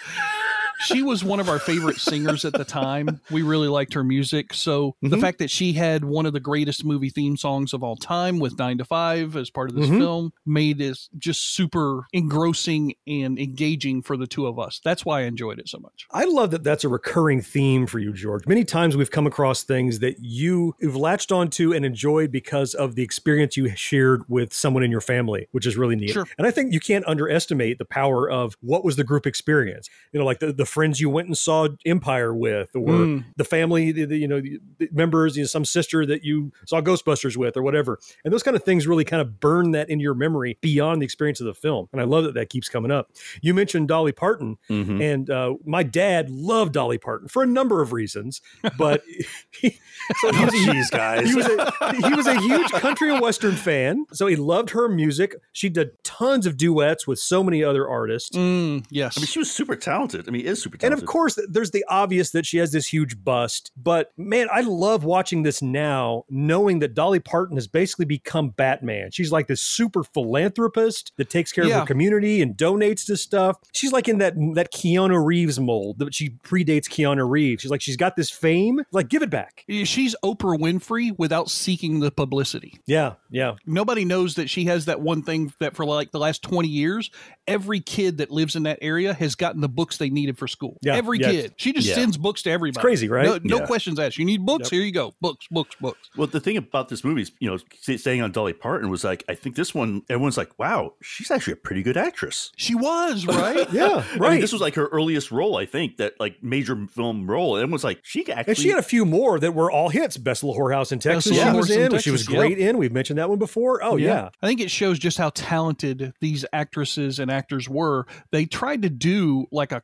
[0.80, 3.20] She was one of our favorite singers at the time.
[3.30, 4.54] We really liked her music.
[4.54, 5.20] So the Mhm.
[5.20, 8.58] fact that she had one of the greatest movie theme songs of all time with
[8.58, 9.98] Nine to Five as part of this Mhm.
[9.98, 14.80] film made it just super engrossing and engaging for the two of us.
[14.84, 16.06] That's why I enjoyed it so much.
[16.10, 18.46] I love that that's a recurring theme for you, George.
[18.46, 22.94] Many times we've come across things that you have latched onto and enjoyed because of
[22.94, 26.10] the experience you shared with someone in your family, which is really neat.
[26.10, 26.26] Sure.
[26.38, 29.88] And I think you can't underestimate the power of what was the group experience.
[30.12, 33.24] You know, like the, the friends you went and saw Empire with, or Mm.
[33.36, 36.52] the family, the, the, you know, the the members, you know, some sister that you
[36.66, 37.98] saw Ghostbusters with, or whatever.
[38.24, 41.04] And those kind of things really kind of burn that into your memory beyond the
[41.04, 41.88] experience of the film.
[41.92, 43.10] And I love that that keeps coming up.
[43.42, 44.56] You mentioned Dolly Parton.
[44.70, 45.02] Mhm.
[45.02, 48.40] And uh, my dad loved Dolly Parton for a number of reasons,
[48.78, 49.02] but
[49.50, 49.78] he,
[50.20, 51.28] so he was, a, Jeez, guys.
[51.28, 54.06] he was a he was a huge country and western fan.
[54.12, 55.34] So he loved her music.
[55.52, 58.36] She did tons of duets with so many other artists.
[58.36, 59.16] Mm, yes.
[59.16, 60.26] I mean, she was super talented.
[60.28, 63.22] I mean, is super And of course, there's the obvious that she has this huge
[63.22, 63.72] bust.
[63.76, 69.10] But man, I love watching this now, knowing that Dolly Parton has basically become Batman.
[69.10, 73.58] She's like this super philanthropist that takes care of her community and donates to stuff.
[73.72, 77.62] She's like in that that Keanu Reeves mold, but she predates Keanu Reeves.
[77.62, 79.64] She's like she's got this fame, like give it back.
[79.68, 82.80] She's Oprah Winfrey without seeking the publicity.
[82.86, 83.56] Yeah, yeah.
[83.66, 87.10] Nobody knows that she has that one thing that for like the last 20 years,
[87.46, 90.76] every kid that lives in that area has gotten the books they needed for school.
[90.82, 91.30] Yeah, every yeah.
[91.30, 91.54] kid.
[91.56, 91.94] She just Yeah.
[91.94, 92.82] sends books to everybody.
[92.82, 93.26] crazy, right?
[93.26, 93.66] No, no Yeah.
[93.66, 94.18] questions asked.
[94.18, 94.64] You need books?
[94.64, 94.70] Yep.
[94.72, 95.14] Here you go.
[95.20, 96.10] Books, books, books.
[96.16, 97.58] Well, the thing about this movie is, you know,
[97.96, 101.54] staying on Dolly Parton was like, I think this one, everyone's like, wow, she's actually
[101.54, 102.52] a pretty good actress.
[102.56, 103.66] She was, right?
[103.72, 104.30] Yeah, I right.
[104.32, 107.56] mean, this was like her earliest role, I think, that like major film role.
[107.56, 108.50] And everyone's like, she actually.
[108.52, 110.16] and she had a few more that were all hits.
[110.16, 112.58] Best Little Whorehouse in Texas, Little she was in in, which she was Texas, great
[112.58, 112.78] in.
[112.78, 113.82] We've mentioned that one before.
[113.82, 114.30] Oh yeah.
[114.42, 118.06] I think it shows just how talented these actresses and actors were.
[118.32, 119.80] They tried to do like a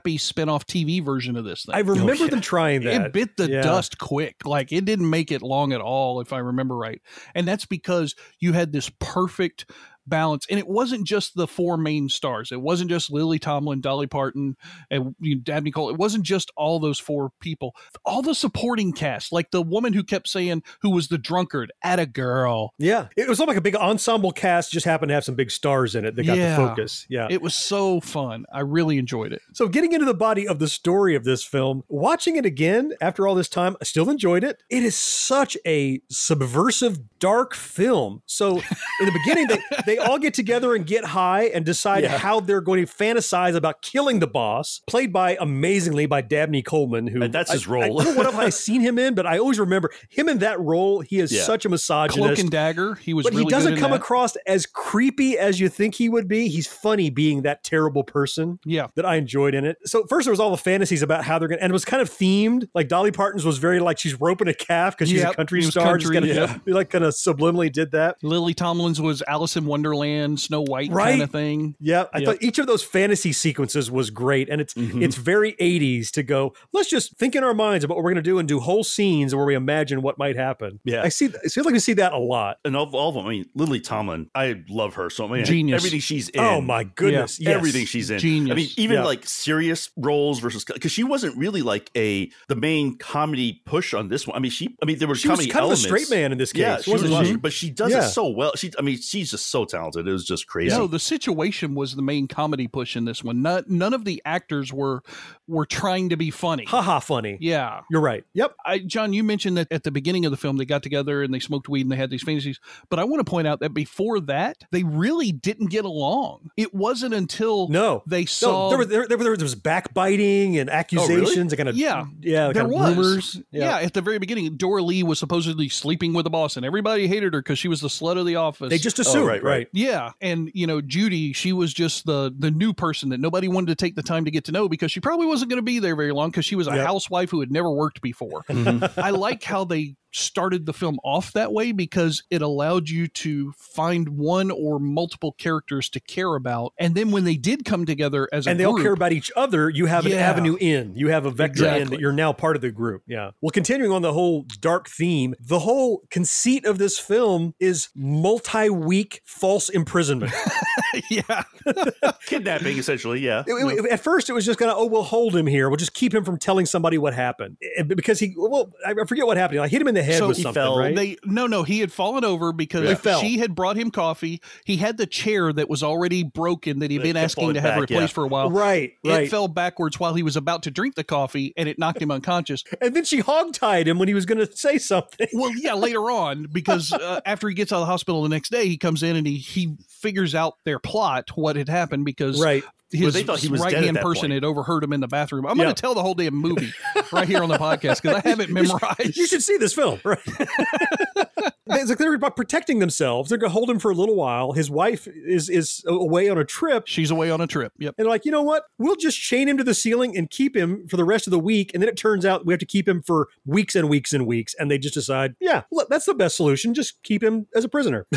[0.00, 1.74] crappy spin-off TV version of this thing.
[1.74, 2.30] I remember yeah.
[2.30, 3.06] them trying that.
[3.06, 3.62] It bit the Yeah.
[3.62, 4.44] dust quick.
[4.44, 7.00] Like it didn't make it long at all, if I remember right.
[7.34, 9.70] And that's because you had this perfect
[10.06, 10.46] balance.
[10.50, 12.52] And it wasn't just the four main stars.
[12.52, 14.56] It wasn't just Lily Tomlin, Dolly Parton,
[14.90, 15.90] and you know, Dabney Cole.
[15.90, 17.74] It wasn't just all those four people.
[18.04, 21.98] All the supporting cast, like the woman who kept saying who was the drunkard, at
[21.98, 22.74] a girl.
[22.78, 24.72] Yeah, it was like a big ensemble cast.
[24.72, 26.56] Just happened to have some big stars in it that got Yeah.
[26.58, 27.06] the focus.
[27.08, 27.26] Yeah.
[27.30, 28.46] It was so fun.
[28.52, 29.42] I really enjoyed it.
[29.52, 33.26] so getting into the body of the story of this film, watching it again after
[33.26, 34.62] all this time, I still enjoyed it.
[34.70, 38.22] It is such a subversive, dark film.
[38.26, 42.18] So in the beginning, they, they all get together and get high and decide Yeah.
[42.18, 47.06] how they're going to fantasize about killing the boss, played by amazingly by Dabney Coleman,
[47.06, 48.00] who And that's his role.
[48.00, 50.38] I, don't know what have I seen him in, but I always remember him in
[50.38, 51.00] that role.
[51.00, 51.42] He is Yeah.
[51.42, 52.18] such a misogynist.
[52.26, 52.94] Cloak and Dagger.
[52.96, 54.00] He was but really he doesn't good come that.
[54.00, 56.48] across as creepy as you think he would be.
[56.48, 58.88] He's funny being that terrible person Yeah.
[58.96, 59.76] that I enjoyed in it.
[59.84, 61.84] So first there was all the fantasies about how they're going to, and it was
[61.84, 62.68] kind of themed.
[62.74, 65.60] Like Dolly Parton's was very like she's roping a calf because she's Yep, a country
[65.60, 65.98] it was star.
[65.98, 66.72] Just country, kinda, yeah.
[66.74, 68.16] like kind of subliminally did that.
[68.22, 71.10] Lily Tomlin's was Alice in Wonderland, Snow White Right.
[71.10, 71.74] kind of thing.
[71.80, 72.26] Yeah, I Yep.
[72.26, 75.02] thought each of those fantasy sequences was great, and it's Mhm.
[75.02, 76.54] it's very '80s to go.
[76.72, 78.84] Let's just think in our minds about what we're going to do and do whole
[78.84, 80.80] scenes where we imagine what might happen.
[80.84, 81.02] Yeah.
[81.02, 81.26] I see.
[81.26, 82.58] It feels like we see that a lot.
[82.64, 85.46] and of all of them, I mean, Lily Tomlin, I love her so much.
[85.46, 85.80] Genius.
[85.80, 86.40] Everything she's in.
[86.40, 87.38] Oh my goodness!
[87.40, 87.54] Yes.
[87.54, 88.18] Everything she's in.
[88.18, 88.52] Genius.
[88.52, 89.04] I mean, even Yeah.
[89.04, 94.08] like serious roles versus because she wasn't really like a the main comedy push on
[94.08, 94.36] this one.
[94.36, 94.76] I mean, she.
[94.82, 95.84] I mean, there were She was comedy kind elements.
[95.84, 97.36] of a straight man in this case, Yeah, she wasn't was, she?
[97.36, 98.06] but she does Yeah.
[98.06, 98.52] it so well.
[98.56, 98.70] She.
[98.78, 100.06] I mean, she's just so talented.
[100.06, 100.76] It was just crazy.
[100.76, 103.42] No, the situation was the main comedy push in this one.
[103.42, 105.02] Not, none of the actors were
[105.46, 106.64] were trying to be funny.
[106.64, 107.36] Haha, funny.
[107.40, 107.80] Yeah.
[107.90, 108.24] You're right.
[108.34, 108.54] Yep.
[108.64, 111.34] I, John, you mentioned that at the beginning of the film they got together and
[111.34, 112.60] they smoked weed and they had these fantasies.
[112.88, 116.50] But I want to point out that before that, they really didn't get along.
[116.56, 120.70] It wasn't until no they No, saw there, was, there, there, there was backbiting and
[120.70, 122.90] oh, accusations and kind of yeah, yeah, there was.
[122.90, 123.40] rumors.
[123.50, 123.78] Yeah.
[123.78, 127.40] at the very beginning, Doralee was supposedly sleeping with the boss, and everybody hated her
[127.42, 128.70] because she was the slut of the office.
[128.70, 129.59] They just oh, assumed, right, right.
[129.72, 133.66] Yeah, and you know Judy, she was just the the new person that nobody wanted
[133.68, 135.78] to take the time to get to know because she probably wasn't going to be
[135.78, 136.86] there very long because she was a Yep.
[136.86, 138.42] housewife who had never worked before.
[138.48, 139.00] Mm-hmm.
[139.00, 143.52] I like how they started the film off that way because it allowed you to
[143.52, 148.28] find one or multiple characters to care about, and then when they did come together
[148.32, 149.70] as a and they all care about each other.
[149.70, 150.94] You have an avenue in.
[150.94, 153.02] You have a vector in that you're now part of the group.
[153.06, 153.30] Yeah.
[153.40, 159.22] Well, continuing on the whole dark theme, the whole conceit of this film is multi-week
[159.24, 160.32] false imprisonment.
[161.10, 161.42] yeah,
[162.26, 163.20] Kidnapping, essentially.
[163.20, 163.44] Yeah.
[163.46, 165.68] It- it- at first, it was just gonna oh, we'll hold him here.
[165.68, 168.34] We'll just keep him from telling somebody what happened Eh, because he.
[168.36, 169.60] Well, I I forget what happened.
[169.60, 170.60] I hit him in the head So with he something.
[170.62, 170.78] fell.
[170.78, 170.94] right?
[170.94, 173.20] They no no he had fallen over because He fell.
[173.20, 174.40] she had brought him coffee.
[174.64, 177.60] He had the chair that was already broken that he'd been kept asking falling to
[177.60, 178.14] have back, replaced yeah.
[178.14, 178.50] for a while.
[178.50, 178.92] right.
[179.04, 179.30] It Right.
[179.30, 182.64] fell backwards while he was about to drink the coffee and it knocked him unconscious.
[182.80, 185.26] and then she hogtied him when he was going to say something.
[185.32, 188.50] Well, yeah, later on, because uh, after he gets out of the hospital the next
[188.50, 192.40] day, he comes in and he he figures out their plot, what had happened, because
[192.40, 192.62] Right.
[192.90, 194.32] his they thought he was dead right hand person point.
[194.34, 195.46] had overheard him in the bathroom.
[195.46, 195.64] I'm Yeah.
[195.64, 196.72] going to tell the whole damn movie
[197.12, 199.16] right here on the podcast because I have it memorized.
[199.16, 200.18] You should see this film, right?
[201.72, 203.28] it's like they're about protecting themselves.
[203.28, 204.52] They're going to hold him for a little while.
[204.52, 206.86] His wife is is away on a trip.
[206.86, 207.72] She's away on a trip.
[207.78, 207.94] Yep.
[207.98, 208.64] And like, you know what?
[208.78, 211.38] We'll just chain him to the ceiling and keep him for the rest of the
[211.38, 211.72] week.
[211.74, 214.26] And then it turns out we have to keep him for weeks and weeks and
[214.26, 214.54] weeks.
[214.58, 216.74] And they just decide, yeah, look, that's the best solution.
[216.74, 218.06] Just keep him as a prisoner.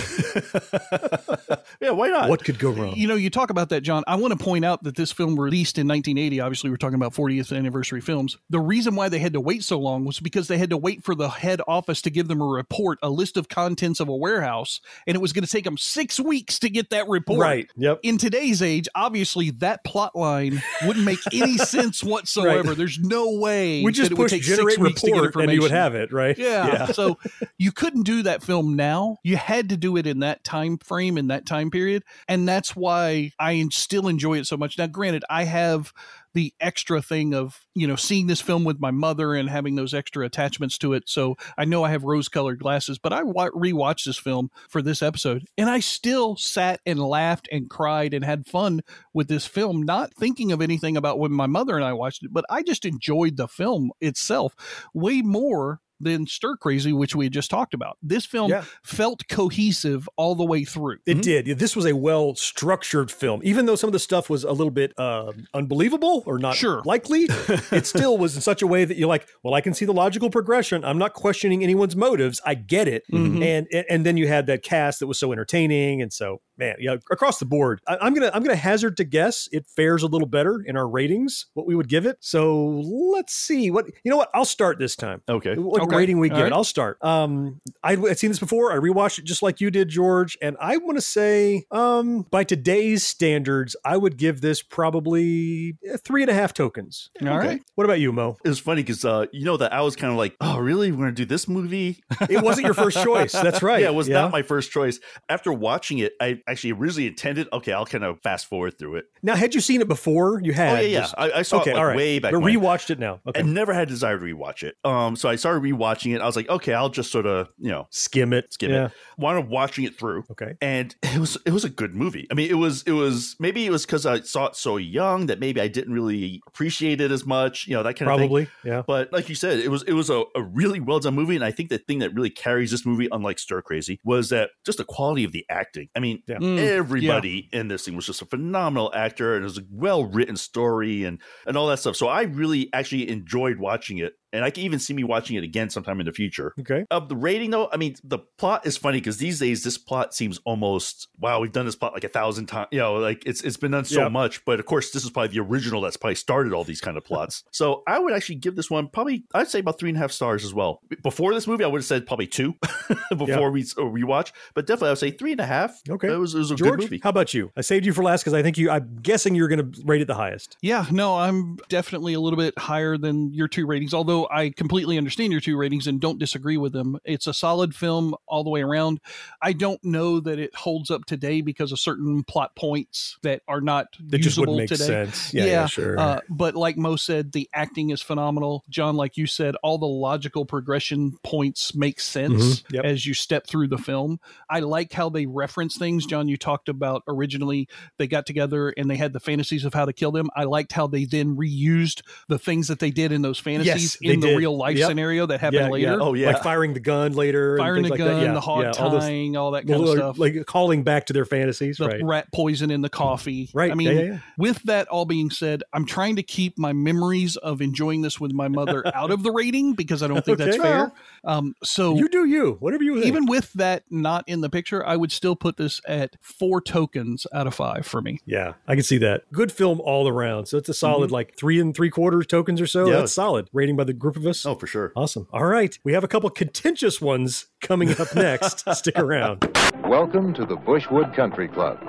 [1.82, 2.30] yeah, why not?
[2.30, 2.94] what could go wrong?
[2.96, 4.04] You know, you talk about that, John.
[4.08, 6.39] I want to point out that this film released in 1980.
[6.39, 8.38] Obviously, we're talking about 40th anniversary films.
[8.50, 11.04] The reason why they had to wait so long was because they had to wait
[11.04, 14.15] for the head office to give them a report, a list of contents of a
[14.15, 17.39] warehouse, and it was going to take them six weeks to get that report.
[17.39, 17.69] Right.
[17.75, 17.99] Yep.
[18.03, 22.69] In today's age, obviously, that plot line wouldn't make any sense whatsoever.
[22.69, 22.77] Right.
[22.77, 25.62] There's no way We just push take generate six weeks to get report and you
[25.62, 26.38] would have it, right?
[26.38, 26.88] Yeah.
[26.93, 27.17] So
[27.58, 29.17] you couldn't do that film now.
[29.23, 32.03] You had to do it in that time frame, in that time period.
[32.27, 34.77] And that's why I still enjoy it so much.
[34.77, 35.91] Now, granted, I have
[36.34, 39.93] the extra thing of, you know, seeing this film with my mother and having those
[39.93, 41.04] extra attachments to it.
[41.08, 44.82] So I know I have rose colored glasses, but I wa- rewatched this film for
[44.82, 48.82] this episode and I still sat and laughed and cried and had fun
[49.13, 52.34] with this film, not thinking of anything about when my mother and I watched it,
[52.34, 54.56] but I just enjoyed the film itself
[54.93, 57.97] way more than Stir Crazy, which we had just talked about.
[58.01, 58.63] This film Yeah.
[58.84, 60.97] felt cohesive all the way through.
[61.06, 61.45] It did.
[61.60, 63.41] This was a well structured film.
[63.43, 66.82] Even though some of the stuff was a little bit uh, unbelievable or not Sure.
[66.86, 67.27] likely,
[67.71, 69.93] it still was in such a way that you're like, well, I can see the
[69.93, 70.84] logical progression.
[70.84, 72.41] I'm not questioning anyone's motives.
[72.45, 73.03] I get it.
[73.12, 73.43] Mm-hmm.
[73.43, 76.01] And, and and then you had that cast that was so entertaining.
[76.01, 79.47] And so, man, yeah, across the board, I, I'm gonna I'm gonna hazard to guess
[79.51, 81.45] it fares a little better in our ratings.
[81.53, 82.17] What we would give it.
[82.19, 82.65] So
[83.13, 83.71] let's see.
[83.71, 84.17] What you know?
[84.17, 85.21] What I'll start this time.
[85.29, 85.56] Okay.
[85.56, 85.96] What Okay.
[85.96, 86.52] rating we All give right.
[86.52, 86.56] it?
[86.56, 86.98] I'll start.
[87.04, 88.72] Um, I'd, I'd seen this before.
[88.72, 92.43] I rewatched it just like you did, George, and I want to say, um, by
[92.43, 97.10] today's standards, I would give this probably eh, three and a half tokens.
[97.22, 97.62] All right.
[97.76, 98.38] What about you, Mo?
[98.43, 100.91] It was funny because uh, you know that I was kind of like, oh, really?
[100.91, 102.04] We're gonna do this movie?
[102.30, 103.32] It wasn't your first choice.
[103.34, 103.82] That's right.
[103.82, 104.22] Yeah, it was Yeah.
[104.22, 105.00] not my first choice.
[105.30, 109.06] After watching it, I actually originally intended, okay, I'll kind of fast forward through it.
[109.22, 110.39] Now, had you seen it before?
[110.41, 110.78] You had.
[110.78, 111.00] oh yeah, yeah.
[111.02, 111.98] just- I, I saw okay, it like all right.
[111.98, 112.32] way back.
[112.32, 112.56] But when.
[112.56, 113.19] rewatched it now.
[113.28, 113.39] Okay.
[113.39, 114.76] I never had desire to rewatch it.
[114.86, 116.21] Um, so I started rewatching it.
[116.21, 118.53] I was like, okay, I'll just sort of, you know, Skim it.
[118.53, 118.86] skim yeah.
[118.86, 118.91] it.
[119.17, 120.23] Wound up watching it through.
[120.31, 120.55] Okay.
[120.62, 122.27] And it was it was a good movie.
[122.31, 125.27] I mean, it was it was maybe it was because I saw it so young
[125.27, 128.27] that maybe I didn't really appreciate it as much, you know, that kind of thing.
[128.27, 128.47] Probably.
[128.63, 128.83] Yeah.
[128.86, 131.43] But like you said, it was it was a, a really well done movie, and
[131.43, 134.77] I think the thing that really carries this movie, unlike Stir Crazy, was that just
[134.77, 135.89] the quality of the acting.
[135.95, 136.38] I mean, Yeah.
[136.38, 140.05] Mm, everybody in this thing was just a phenomenal actor, and it was a well
[140.05, 141.95] written story, and and all that stuff.
[141.95, 145.43] So I really actually enjoyed watching it, and I can even see me watching it
[145.43, 146.54] again sometime in the future.
[146.60, 146.86] Okay.
[146.91, 150.13] Of the rating, though, I mean, the plot is funny because these days this plot
[150.13, 151.39] seems almost wow.
[151.39, 153.86] We've done this plot like a thousand times, you know, like it's it's been done
[153.86, 154.10] so Yeah.
[154.10, 154.43] much.
[154.43, 157.04] But of course, this is probably the original that's probably started all these kind of
[157.06, 157.43] plots.
[157.52, 160.12] so I would actually give this one probably I'd say about three and a half
[160.12, 160.82] stars as well.
[161.04, 162.56] Before this movie, I would have said probably two
[163.10, 163.50] before Yeah.
[163.50, 165.80] we rewatch, but definitely I would say three and a half.
[165.89, 166.08] Okay.
[166.12, 167.00] it was, it was a George, good movie.
[167.04, 167.52] how about you?
[167.56, 168.69] I saved you for last because I think you.
[168.72, 170.58] I'm guessing you're going to rate it the highest.
[170.62, 173.93] Yeah, no, I'm definitely a little bit higher than your two ratings.
[173.93, 176.97] Although so I completely understand your two ratings and don't disagree with them.
[177.03, 178.99] It's a solid film all the way around.
[179.41, 183.62] I don't know that it holds up today because of certain plot points that are
[183.62, 185.05] not That just usable wouldn't make today.
[185.05, 185.33] sense.
[185.33, 185.99] Yeah, yeah, sure.
[185.99, 188.63] Uh, but like Mo said, the acting is phenomenal.
[188.69, 192.73] John, like you said, all the logical progression points make sense Mhm.
[192.73, 192.86] Yep.
[192.86, 194.19] as you step through the film.
[194.49, 196.05] I like how they reference things.
[196.05, 199.86] John, you talked about originally they got together and they had the fantasies of how
[199.86, 200.29] to kill them.
[200.36, 204.12] I liked how they then reused the things that they did in those fantasies Yes,
[204.13, 204.38] in the did.
[204.38, 204.88] real life Yep.
[204.89, 205.91] scenario that happened Yeah, later.
[205.91, 205.97] yeah.
[205.99, 206.28] Oh, yeah.
[206.28, 208.26] like firing the gun later, and Firing things the like gun, that.
[208.28, 210.17] Yeah, the hog yeah, all those- all that kind of stuff.
[210.19, 212.04] like calling back to their fantasies, the right?
[212.04, 213.49] rat poison in the coffee.
[213.54, 213.71] Right.
[213.71, 214.17] I mean, Yeah, yeah, yeah.
[214.38, 218.32] with that all being said, I'm trying to keep my memories of enjoying this with
[218.34, 220.91] my mother out of the rating because I don't think that's fair.
[221.23, 223.06] Um, so You do you, whatever you think.
[223.06, 227.26] even with that not in the picture, I would still put this at four tokens
[227.34, 228.19] out of five for me.
[228.26, 229.23] Yeah, I can see that.
[229.32, 230.47] Good film all around.
[230.47, 231.13] So it's a solid Mm-hmm.
[231.13, 232.86] like three and three quarters tokens or so.
[232.88, 232.97] Yeah.
[232.97, 233.47] That's solid.
[233.54, 234.45] Rating by the group of us.
[234.45, 234.91] Oh, for sure.
[234.95, 235.27] Awesome.
[235.32, 235.77] All right.
[235.84, 238.63] We have a couple contentious ones coming up next.
[238.75, 239.49] Stick around.
[239.86, 241.79] Welcome to the Bushwood Country Club.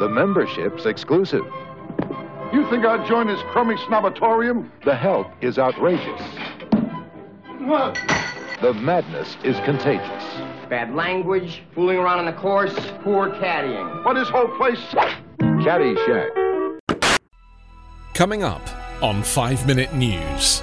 [0.00, 1.44] The membership's exclusive.
[2.52, 4.70] You think I'd join this crummy snobatorium?
[4.84, 6.20] The help is outrageous.
[7.60, 7.98] What?
[8.60, 10.24] The madness is contagious.
[10.70, 14.04] Bad language, fooling around on the course, poor caddying.
[14.04, 14.78] What is whole place?
[15.38, 16.30] Caddyshack.
[18.14, 18.62] Coming up
[19.02, 20.62] on 5 Minute News,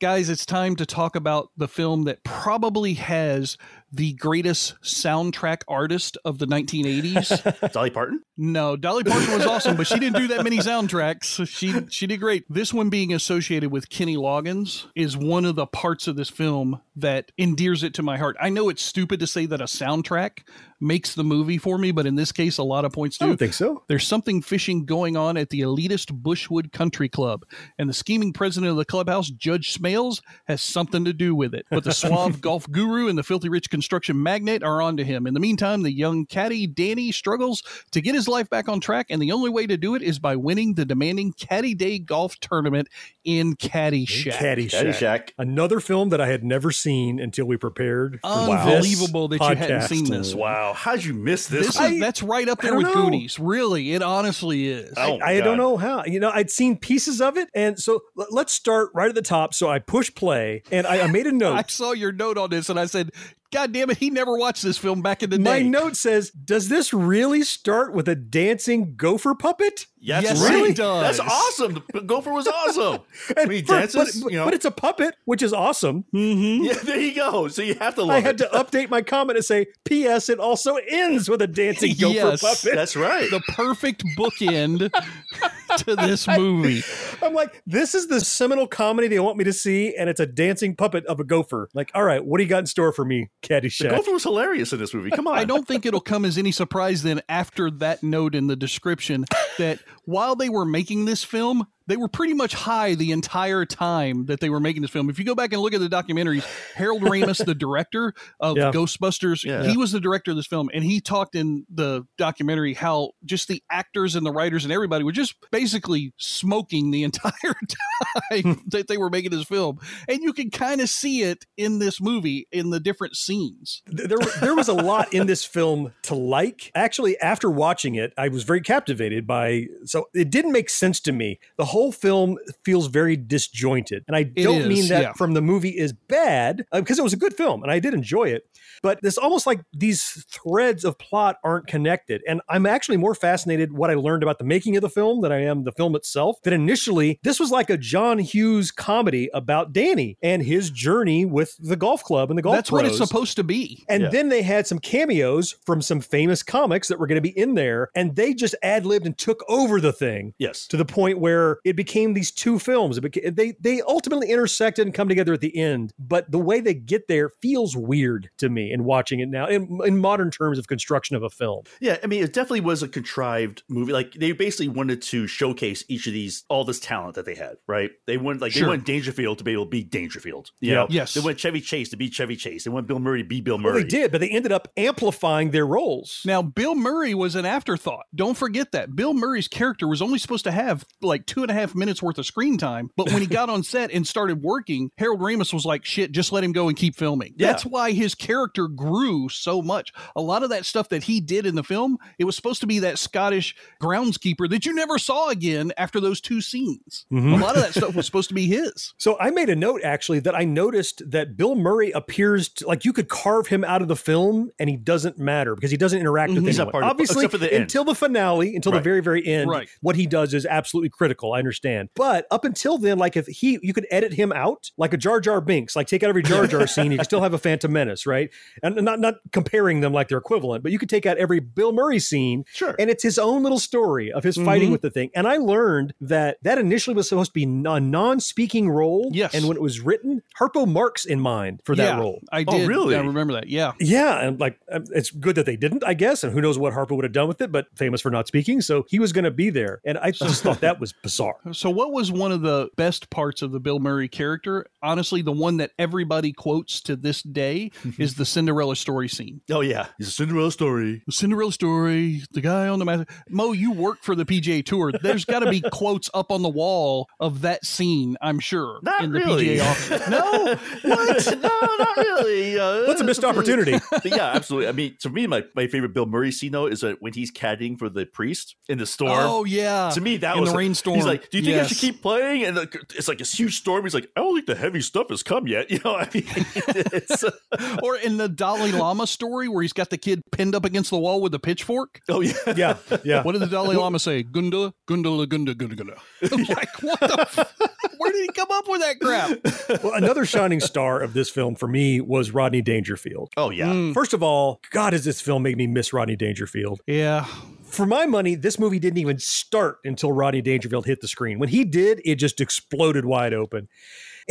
[0.00, 3.58] Guys, it's time to talk about the film that probably has
[3.90, 7.72] the greatest soundtrack artist of the 1980s.
[7.72, 8.22] Dolly Parton?
[8.36, 11.44] No, Dolly Parton was awesome, but she didn't do that many soundtracks.
[11.48, 12.44] She she did great.
[12.48, 16.80] This one being associated with Kenny Loggins is one of the parts of this film
[17.00, 18.36] that endears it to my heart.
[18.40, 20.40] I know it's stupid to say that a soundtrack
[20.80, 23.24] makes the movie for me, but in this case, a lot of points do.
[23.24, 23.82] I don't think so.
[23.88, 27.44] There's something fishing going on at the elitist Bushwood Country Club,
[27.78, 31.66] and the scheming president of the clubhouse, Judge Smails, has something to do with it.
[31.70, 35.26] But the suave golf guru and the filthy rich construction magnate are onto him.
[35.26, 39.06] In the meantime, the young caddy Danny struggles to get his life back on track,
[39.10, 42.38] and the only way to do it is by winning the demanding Caddy Day golf
[42.40, 42.88] tournament
[43.24, 44.32] in Caddyshack.
[44.32, 45.30] Caddyshack.
[45.38, 48.20] Another film that I had never seen until we prepared.
[48.22, 50.34] For Unbelievable this that you hadn't seen this.
[50.34, 50.72] Wow.
[50.72, 51.66] How'd you miss this?
[51.66, 51.94] This one?
[51.94, 52.94] is, that's right up there with know.
[52.94, 53.38] Goonies.
[53.38, 54.92] Really, it honestly is.
[54.96, 56.04] Oh, I don't know how.
[56.04, 59.22] You know, I'd seen pieces of it, and so l- let's start right at the
[59.22, 59.54] top.
[59.54, 61.54] So I push play, and I, I made a note.
[61.54, 63.10] I saw your note on this and I said,
[63.50, 65.62] God damn it, he never watched this film back in the My day.
[65.64, 70.70] My note says, "Does this really start with a dancing gopher puppet?" Yes, Yes, right.
[70.70, 71.16] it does.
[71.16, 71.82] That's awesome.
[71.92, 73.00] The Gopher was awesome.
[73.36, 74.44] And when he for- dances, but, you know.
[74.44, 76.04] but it's a puppet, which is awesome.
[76.14, 76.64] Mm-hmm.
[76.66, 77.48] yeah, there you go.
[77.48, 80.28] So you have to love I had to update my comment and say, "P.S.
[80.28, 82.40] It also ends with a dancing gopher Yes.
[82.42, 83.28] puppet." That's right.
[83.30, 84.90] the perfect bookend
[85.78, 86.82] to this movie.
[87.22, 90.26] I'm like, this is the seminal comedy they want me to see, and it's a
[90.26, 91.68] dancing puppet of a gopher.
[91.74, 93.58] Like, all right, what do you got in store for me, Caddyshack?
[93.58, 93.90] the Caddyshack?
[93.90, 95.10] Gopher was hilarious in this movie.
[95.10, 95.38] Come on.
[95.38, 99.24] I don't think it'll come as any surprise then after that note in the description
[99.58, 104.26] that while they were making this film, they were pretty much high the entire time
[104.26, 105.08] that they were making this film.
[105.08, 108.70] If you go back and look at the documentaries, Harold Ramis, the director of Yeah.
[108.70, 109.64] Ghostbusters, Yeah.
[109.64, 113.48] he was the director of this film, and he talked in the documentary how just
[113.48, 118.52] the actors and the writers and everybody were just basically smoking the entire time hmm.
[118.68, 122.00] that they were making this film, and you can kind of see it in this
[122.00, 123.82] movie in the different scenes.
[123.86, 126.70] there, there was a lot in this film to like.
[126.74, 129.68] Actually, after watching it, I was very captivated by.
[129.84, 131.38] So it didn't make sense to me.
[131.56, 135.12] The whole film feels very disjointed, and I don't is, mean that yeah.
[135.12, 137.94] from the movie is bad uh, because it was a good film and I did
[137.94, 138.42] enjoy it.
[138.82, 143.72] But it's almost like these threads of plot aren't connected, and I'm actually more fascinated
[143.72, 146.36] what I learned about the making of the film than I am the film itself.
[146.42, 151.56] That initially this was like a John Hughes comedy about Danny and his journey with
[151.58, 152.56] the golf club and the golf.
[152.56, 153.84] That's what it's supposed to be.
[153.88, 154.08] And Yeah.
[154.10, 157.54] then they had some cameos from some famous comics that were going to be in
[157.54, 160.66] there, and they just ad libbed and took over the thing Yes.
[160.68, 162.98] to the point where it became these two films.
[162.98, 166.60] It beca- they they ultimately intersected and come together at the end, but the way
[166.60, 170.58] they get there feels weird to me in watching it now in, in modern terms
[170.58, 171.64] of construction of a film.
[171.80, 173.92] Yeah, I mean, it definitely was a contrived movie.
[173.92, 177.56] Like they basically wanted to showcase each of these, all this talent that they had,
[177.66, 177.90] right?
[178.06, 178.62] They wanted like Sure.
[178.62, 180.50] they wanted Dangerfield to be able to be Dangerfield.
[180.60, 180.74] You Yeah.
[180.76, 180.86] know?
[180.90, 181.14] Yes.
[181.14, 182.64] They wanted Chevy Chase to be Chevy Chase.
[182.64, 183.82] They wanted Bill Murray to be Bill Well, Murray.
[183.82, 186.22] they did, but they ended up amplifying their roles.
[186.24, 188.06] Now, Bill Murray was an afterthought.
[188.14, 188.96] Don't forget that.
[188.96, 192.18] Bill Murray's character was only supposed to have like two and a half minutes worth
[192.18, 192.90] of screen time.
[192.96, 196.32] But when he got on set and started working, Harold Ramis was like, shit, just
[196.32, 197.34] let him go and keep filming.
[197.36, 197.48] Yeah.
[197.48, 199.92] That's why his character grew so much.
[200.16, 202.66] A lot of that stuff that he did in the film, it was supposed to
[202.66, 207.06] be that Scottish groundskeeper that you never saw again after those two scenes.
[207.12, 207.38] Mhm.
[207.38, 208.92] A lot of that stuff was supposed to be his.
[209.08, 212.84] So I made a note actually that I noticed that Bill Murray appears to, like
[212.84, 215.98] you could carve him out of the film and he doesn't matter because he doesn't
[215.98, 216.46] interact with Mhm.
[216.46, 216.84] He's not anyone.
[216.84, 217.62] Obviously, the end.
[217.62, 219.68] until the finale, until the very very end, Right.
[219.80, 221.34] what he does is absolutely critical.
[221.38, 224.92] I understand, but up until then, like if he you could edit him out like
[224.92, 227.32] a Jar Jar Binks, like take out every Jar Jar scene, you can still have
[227.34, 228.30] a Phantom Menace, right?
[228.62, 231.72] And not not comparing them like they're equivalent, but you could take out every Bill
[231.72, 232.74] Murray scene, Sure.
[232.78, 234.72] and it's his own little story of his fighting Mhm.
[234.72, 235.10] with the thing.
[235.14, 239.10] And I learned that that initially was supposed to be a non-speaking role.
[239.12, 239.34] Yes.
[239.34, 242.20] And when it was written, Harpo Marx in mind for that Yeah, role.
[242.32, 242.68] I Oh, did.
[242.68, 242.96] really?
[242.96, 243.48] I remember that.
[243.48, 243.72] Yeah.
[243.78, 246.72] Yeah, and like um, it's good that they didn't, I guess, and who knows what
[246.74, 249.24] Harpo would have done with it, but famous for not speaking, so he was going
[249.24, 251.27] to be there, and I just thought that was bizarre.
[251.52, 254.66] So, what was one of the best parts of the Bill Murray character?
[254.82, 259.40] Honestly, the one that everybody quotes to this day is the Cinderella story scene.
[259.50, 261.02] Oh yeah, it's a Cinderella story.
[261.06, 263.08] The Cinderella story, the guy on the mat.
[263.28, 264.92] Mo, you work for the PGA Tour.
[264.92, 269.02] There's got to be quotes up on the wall of that scene, I'm sure, Not
[269.04, 269.56] in the really.
[269.56, 270.08] PGA office.
[270.08, 271.36] No, what?
[271.42, 272.58] no, not really.
[272.58, 273.78] Uh, What's a missed opportunity?
[273.90, 274.68] But yeah, absolutely.
[274.68, 277.78] I mean, to me, my, my favorite Bill Murray scene though is when he's caddying
[277.78, 279.12] for the priest in the storm.
[279.12, 279.90] Oh yeah.
[279.90, 280.96] To me, that in was the rainstorm.
[280.96, 283.58] He's like, "Do you think I should keep playing?" And the, it's like a huge
[283.58, 283.84] storm.
[283.84, 286.24] He's like, "I don't think the heavy stuff has come yet." You know, I mean,
[286.26, 287.30] it's, uh,
[287.82, 290.98] or in the Dalai Lama story where he's got the kid pinned up against the
[290.98, 292.00] wall with a pitchfork.
[292.08, 293.22] oh yeah, Yeah, yeah.
[293.22, 294.22] What did the Dalai Lama say?
[294.22, 295.96] Gunda, Gundala, Gunda, Gunda, Gunda.
[296.32, 297.20] I'm like, what the?
[297.20, 297.52] F-
[297.98, 299.82] Where did he come up with that crap?
[299.82, 303.30] Well, another shining star of this film for me was Rodney Dangerfield.
[303.36, 303.66] oh yeah.
[303.66, 306.80] Mm, First of all, God, has this film made me miss Rodney Dangerfield?
[306.86, 307.26] yeah.
[307.70, 311.38] For my money, this movie didn't even start until Rodney Dangerfield hit the screen.
[311.38, 313.68] When he did, it just exploded wide open.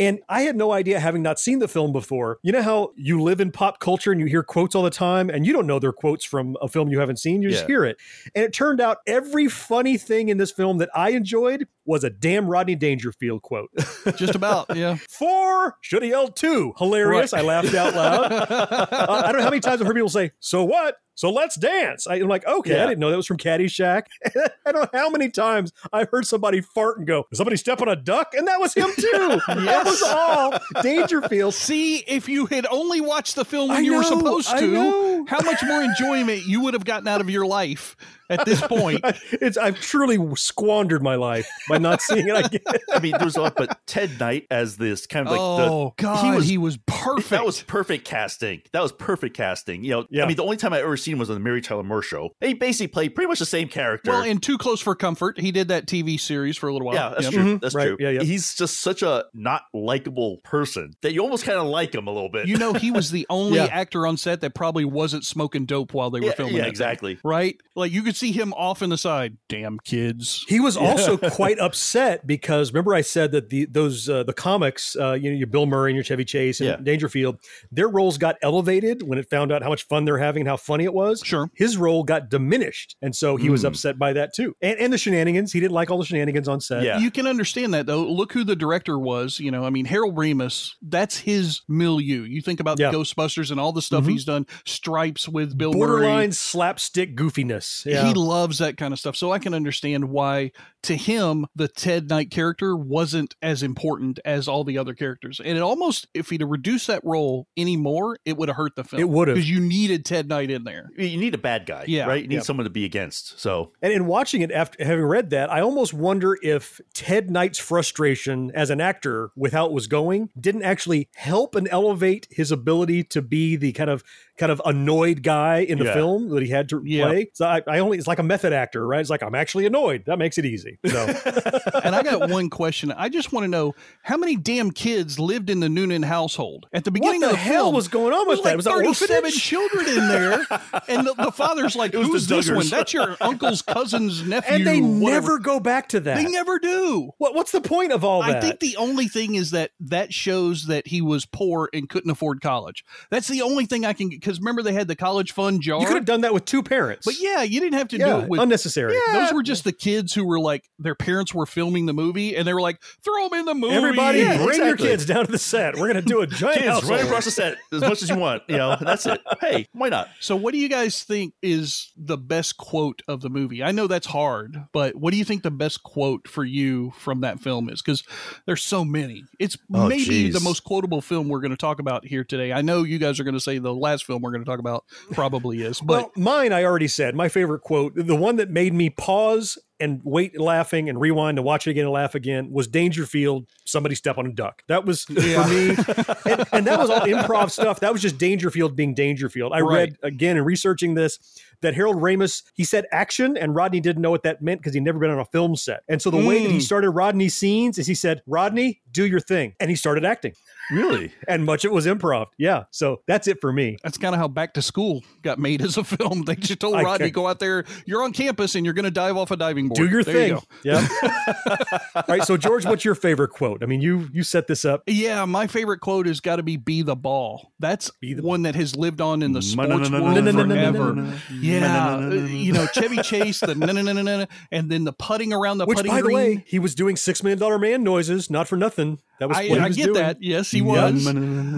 [0.00, 2.38] And I had no idea, having not seen the film before.
[2.44, 5.28] You know how you live in pop culture and you hear quotes all the time,
[5.28, 7.42] and you don't know they're quotes from a film you haven't seen.
[7.42, 7.66] You just Yeah.
[7.66, 7.96] hear it.
[8.34, 12.10] And it turned out every funny thing in this film that I enjoyed was a
[12.10, 13.70] damn Rodney Dangerfield quote.
[14.16, 14.76] Just about.
[14.76, 14.98] Yeah.
[15.08, 16.74] Four, should have yelled two.
[16.78, 17.32] Hilarious.
[17.32, 17.42] Right.
[17.42, 18.30] I laughed out loud.
[18.68, 20.96] Uh, I don't know how many times I've heard people say, So what?
[21.18, 22.06] So let's dance.
[22.06, 24.02] I, am like, okay, I didn't know that was from Caddyshack.
[24.64, 27.88] I don't know how many times I've heard somebody fart and go, somebody step on
[27.88, 28.34] a duck?
[28.34, 29.40] And that was him too.
[29.48, 31.54] That was all Dangerfield.
[31.54, 35.40] See, if you had only watched the film when I you were supposed to, how
[35.40, 37.96] much more enjoyment you would have gotten out of your life
[38.30, 39.04] at this point.
[39.40, 42.34] It's I've truly squandered my life by not seeing it.
[42.34, 42.62] I guess.
[42.92, 46.02] I mean, there's a lot, but Ted Knight as this kind of like oh the
[46.02, 47.30] God, he was, perfect.
[47.30, 48.62] That was perfect casting.
[48.72, 49.84] That was perfect casting.
[49.84, 50.24] You know, Yeah.
[50.24, 52.02] I mean, the only time I ever seen him was on the Mary Tyler Moore
[52.02, 52.30] show.
[52.40, 54.10] He basically played pretty much the same character.
[54.10, 56.94] well, in Too Close for Comfort, he did that TV series for a little while.
[56.96, 57.32] yeah, that's Yep.
[57.32, 57.44] true.
[57.44, 57.60] Mhm.
[57.60, 57.86] That's Right.
[57.88, 57.96] true.
[58.00, 58.22] Yeah, yeah.
[58.22, 62.12] He's just such a not likable person that you almost kind of like him a
[62.12, 62.48] little bit.
[62.48, 63.66] You know, he was the only Yeah.
[63.66, 66.54] actor on set that probably wasn't smoking dope while they were yeah, filming.
[66.56, 67.18] yeah, that thing, exactly.
[67.24, 67.56] right?
[67.76, 69.36] Like you could see him off in the side.
[69.48, 70.44] Damn kids.
[70.48, 74.96] He was also quite upset because remember I said that the those uh, the comics,
[74.96, 76.76] uh, you know, your Bill Murray and your Chevy Chase and Yeah.
[76.82, 77.38] Dangerfield,
[77.72, 80.56] their roles got elevated when it found out how much fun they're having and how
[80.56, 81.22] funny it was.
[81.24, 81.50] Sure.
[81.54, 83.68] His role got diminished, and so he was Hmm.
[83.68, 85.52] upset by that too, and and the shenanigans.
[85.52, 86.82] He didn't like all the shenanigans on set.
[86.82, 86.98] Yeah.
[86.98, 88.04] You can understand that though.
[88.04, 89.38] Look who the director was.
[89.40, 90.72] You know, I mean, Harold Ramis.
[90.82, 92.22] That's his milieu.
[92.22, 92.92] You think about Yeah.
[92.92, 94.10] Ghostbusters and all the stuff Mhm.
[94.10, 94.46] he's done.
[94.66, 95.78] Stripes with Bill Murray.
[95.78, 96.32] borderline Murray.
[96.32, 97.84] slapstick goofiness.
[97.86, 98.07] Yeah.
[98.08, 99.16] He loves that kind of stuff.
[99.16, 100.52] So I can understand why,
[100.84, 105.40] to him, the Ted Knight character wasn't as important as all the other characters.
[105.44, 108.84] And it almost, if he'd have reduced that role anymore, it would have hurt the
[108.84, 109.00] film.
[109.00, 109.34] It would have.
[109.36, 110.90] Because you needed Ted Knight in there.
[110.96, 112.06] You need a bad guy, Yeah.
[112.06, 112.22] right?
[112.22, 112.40] You need Yeah.
[112.42, 113.38] someone to be against.
[113.40, 117.58] So And in watching it after having read that, I almost wonder if Ted Knight's
[117.58, 122.50] frustration as an actor with how it was going didn't actually help and elevate his
[122.52, 124.02] ability to be the kind of
[124.36, 125.94] kind of annoyed guy in the Yeah.
[125.94, 127.06] film that he had to Yeah.
[127.06, 127.30] play.
[127.34, 129.00] So I, I only it's like a method actor, right?
[129.00, 130.04] It's like I'm actually annoyed.
[130.06, 130.78] That makes it easy.
[130.86, 131.06] So
[131.84, 132.92] and I got one question.
[132.92, 136.84] I just want to know how many damn kids lived in the Noonan household at
[136.84, 137.74] the beginning the of the hell film.
[137.74, 138.50] was going on with that?
[138.50, 139.42] Like Was that thirty-seven orphanage?
[139.42, 140.46] children in there,
[140.88, 142.66] and the, the father's like, "Who's this one?
[142.68, 146.16] That's your uncle's cousin's nephew." and they whatever." never go back to that.
[146.16, 147.10] They never do.
[147.18, 148.36] what what's the point of all that?
[148.36, 152.10] I think the only thing is that that shows that he was poor and couldn't
[152.10, 152.84] afford college.
[153.10, 155.80] That's the only thing I can because remember they had the college fund jar.
[155.80, 157.04] you could have done that with two parents.
[157.04, 158.96] But yeah, you didn't have to yeah, do it with unnecessary.
[159.12, 162.46] Those were just the kids who were like their parents were filming the movie and
[162.46, 163.74] they were like, throw them in the movie.
[163.74, 165.74] Everybody, Yeah, bring your kids down to the set.
[165.76, 166.90] We're going to do a giant Kids, household.
[166.98, 168.42] run across the set as much as you want.
[168.48, 169.20] You know, that's it.
[169.40, 170.08] Hey, why not?
[170.20, 173.62] So, what do you guys think is the best quote of the movie?
[173.62, 177.20] I know that's hard, but what do you think the best quote for you from
[177.22, 177.82] that film is?
[177.82, 178.02] Because
[178.46, 179.24] there's so many.
[179.38, 180.34] It's Oh, maybe geez.
[180.34, 182.52] the most quotable film we're going to talk about here today.
[182.52, 184.58] I know you guys are going to say the last film we're going to talk
[184.60, 188.48] about probably is, but well, mine, I already said my favorite quote, the one that
[188.48, 192.50] made me pause and wait laughing and rewind to watch it again and laugh again
[192.50, 193.46] was Dangerfield.
[193.66, 194.62] Somebody step on a duck.
[194.68, 195.76] That was for me,
[196.24, 197.80] and, and that was all improv stuff.
[197.80, 199.52] That was just Dangerfield being Dangerfield.
[199.52, 199.74] I Right.
[199.90, 201.18] read again in researching this
[201.62, 204.82] that Harold Ramis, he said action, and Rodney didn't know what that meant because he'd
[204.82, 205.82] never been on a film set.
[205.88, 206.26] And so the mm.
[206.26, 206.60] way that he hmm.
[206.60, 209.54] started Rodney's scenes is he said, Rodney, do your thing.
[209.60, 210.34] And he started acting.
[210.70, 211.12] Really?
[211.26, 212.26] and much it was improv.
[212.36, 212.64] Yeah.
[212.70, 213.76] So that's it for me.
[213.82, 216.22] That's kind of how Back to School got made as a film.
[216.22, 217.14] They just told I Rodney, can't.
[217.14, 219.76] go out there, you're on campus and you're going to dive off a diving board.
[219.76, 220.30] Do your there thing.
[220.62, 220.88] You yeah.
[221.94, 222.22] All right.
[222.22, 223.62] So, George, what's your favorite quote?
[223.62, 224.82] I mean, you you set this up.
[224.86, 225.24] Yeah.
[225.24, 227.52] My favorite quote has got to be be the ball.
[227.58, 228.52] That's the one ball.
[228.52, 231.18] that has lived on in the sports world forever.
[231.48, 234.92] Yeah, uh, you know Chevy Chase, the na na na na na, and then the
[234.92, 237.82] putting around the Which, putting by the way, he was doing six million dollar man
[237.82, 238.98] noises, not for nothing.
[239.20, 239.94] That was I, what he I was get doing.
[239.96, 240.16] that.
[240.22, 241.04] Yes, he was.
[241.06, 241.12] No,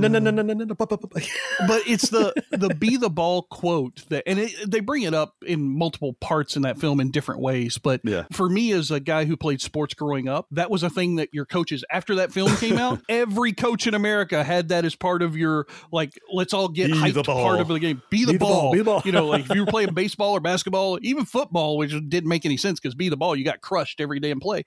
[0.08, 4.52] no, no, no, no, but it's the the be the ball quote that and it,
[4.70, 8.24] they bring it up in multiple parts in that film in different ways but Yeah.
[8.32, 11.28] for me as a guy who played sports growing up that was a thing that
[11.32, 15.22] your coaches after that film came out every coach in america had that as part
[15.22, 18.32] of your like let's all get Be hyped the part of the game be the,
[18.32, 18.60] Be the ball.
[18.60, 19.02] ball, be the ball.
[19.04, 22.44] you know like if you were playing baseball or basketball even football which didn't make
[22.46, 24.64] any sense because be the ball you got crushed every damn play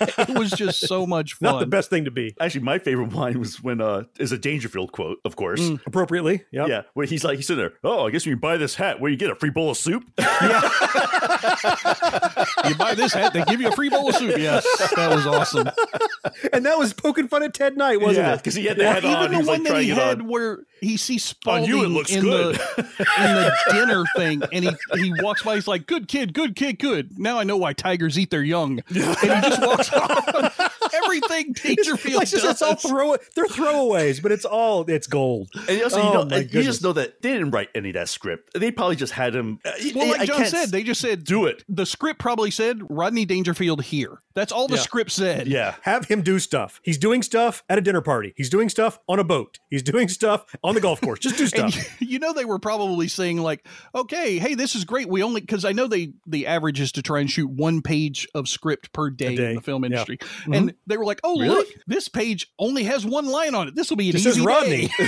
[0.00, 2.34] it was just so much fun Not the best thing to be.
[2.38, 5.60] Actually, my favorite ine was when uh is a Dangerfield quote, of course.
[5.60, 6.44] Mm, Appropriately.
[6.50, 6.66] Yeah.
[6.66, 7.72] Yeah, where he's like he's sitting there.
[7.82, 9.76] Oh, I guess when you buy this hat, where you get a free bowl of
[9.78, 10.02] soup.
[10.18, 10.60] Yeah.
[12.68, 15.26] you buy this hat they give you a free bowl of soup yes that was
[15.26, 15.68] awesome
[16.52, 18.38] And that was poking fun at Ted Knight, wasn't yeah, it?
[18.38, 19.10] because he had the hat on.
[19.10, 20.28] even He the was one like that he had on.
[20.28, 22.54] where he sees Spaulding you, it looks in good.
[22.56, 24.70] the in the dinner thing, and he
[25.00, 25.54] he walks by.
[25.54, 28.80] He's like, "Good kid, good kid, good." Now I know why tigers eat their young.
[28.90, 30.72] And he just walks off.
[31.04, 32.52] Everything Dangerfield Like, it's, just, does.
[32.52, 35.48] it's all throw they're throwaways, but it's all it's gold.
[35.68, 37.94] And also, Oh, you, know, and you just know that they didn't write any of
[37.94, 38.52] that script.
[38.58, 39.58] They probably just had him.
[39.64, 41.64] uh, well, like I John said, they just said do it.
[41.68, 44.18] The script probably said Rodney Dangerfield here.
[44.36, 44.82] That's all the Yeah.
[44.82, 45.48] script said.
[45.48, 46.78] Yeah, Have him do stuff.
[46.84, 48.34] He's doing stuff at a dinner party.
[48.36, 49.58] He's doing stuff on a boat.
[49.70, 51.20] He's doing stuff on the golf course.
[51.20, 51.74] Just do stuff.
[52.02, 55.08] you know they were probably saying like, okay, hey, this is great.
[55.08, 58.28] We only because I know they the average is to try and shoot one page
[58.34, 59.86] of script per day, day, in the film yeah.
[59.86, 60.52] industry, mm-hmm.
[60.52, 61.48] and they were like, oh Really?
[61.56, 63.74] look, this page only has one line on it.
[63.74, 64.90] This will be an Just easy Rodney.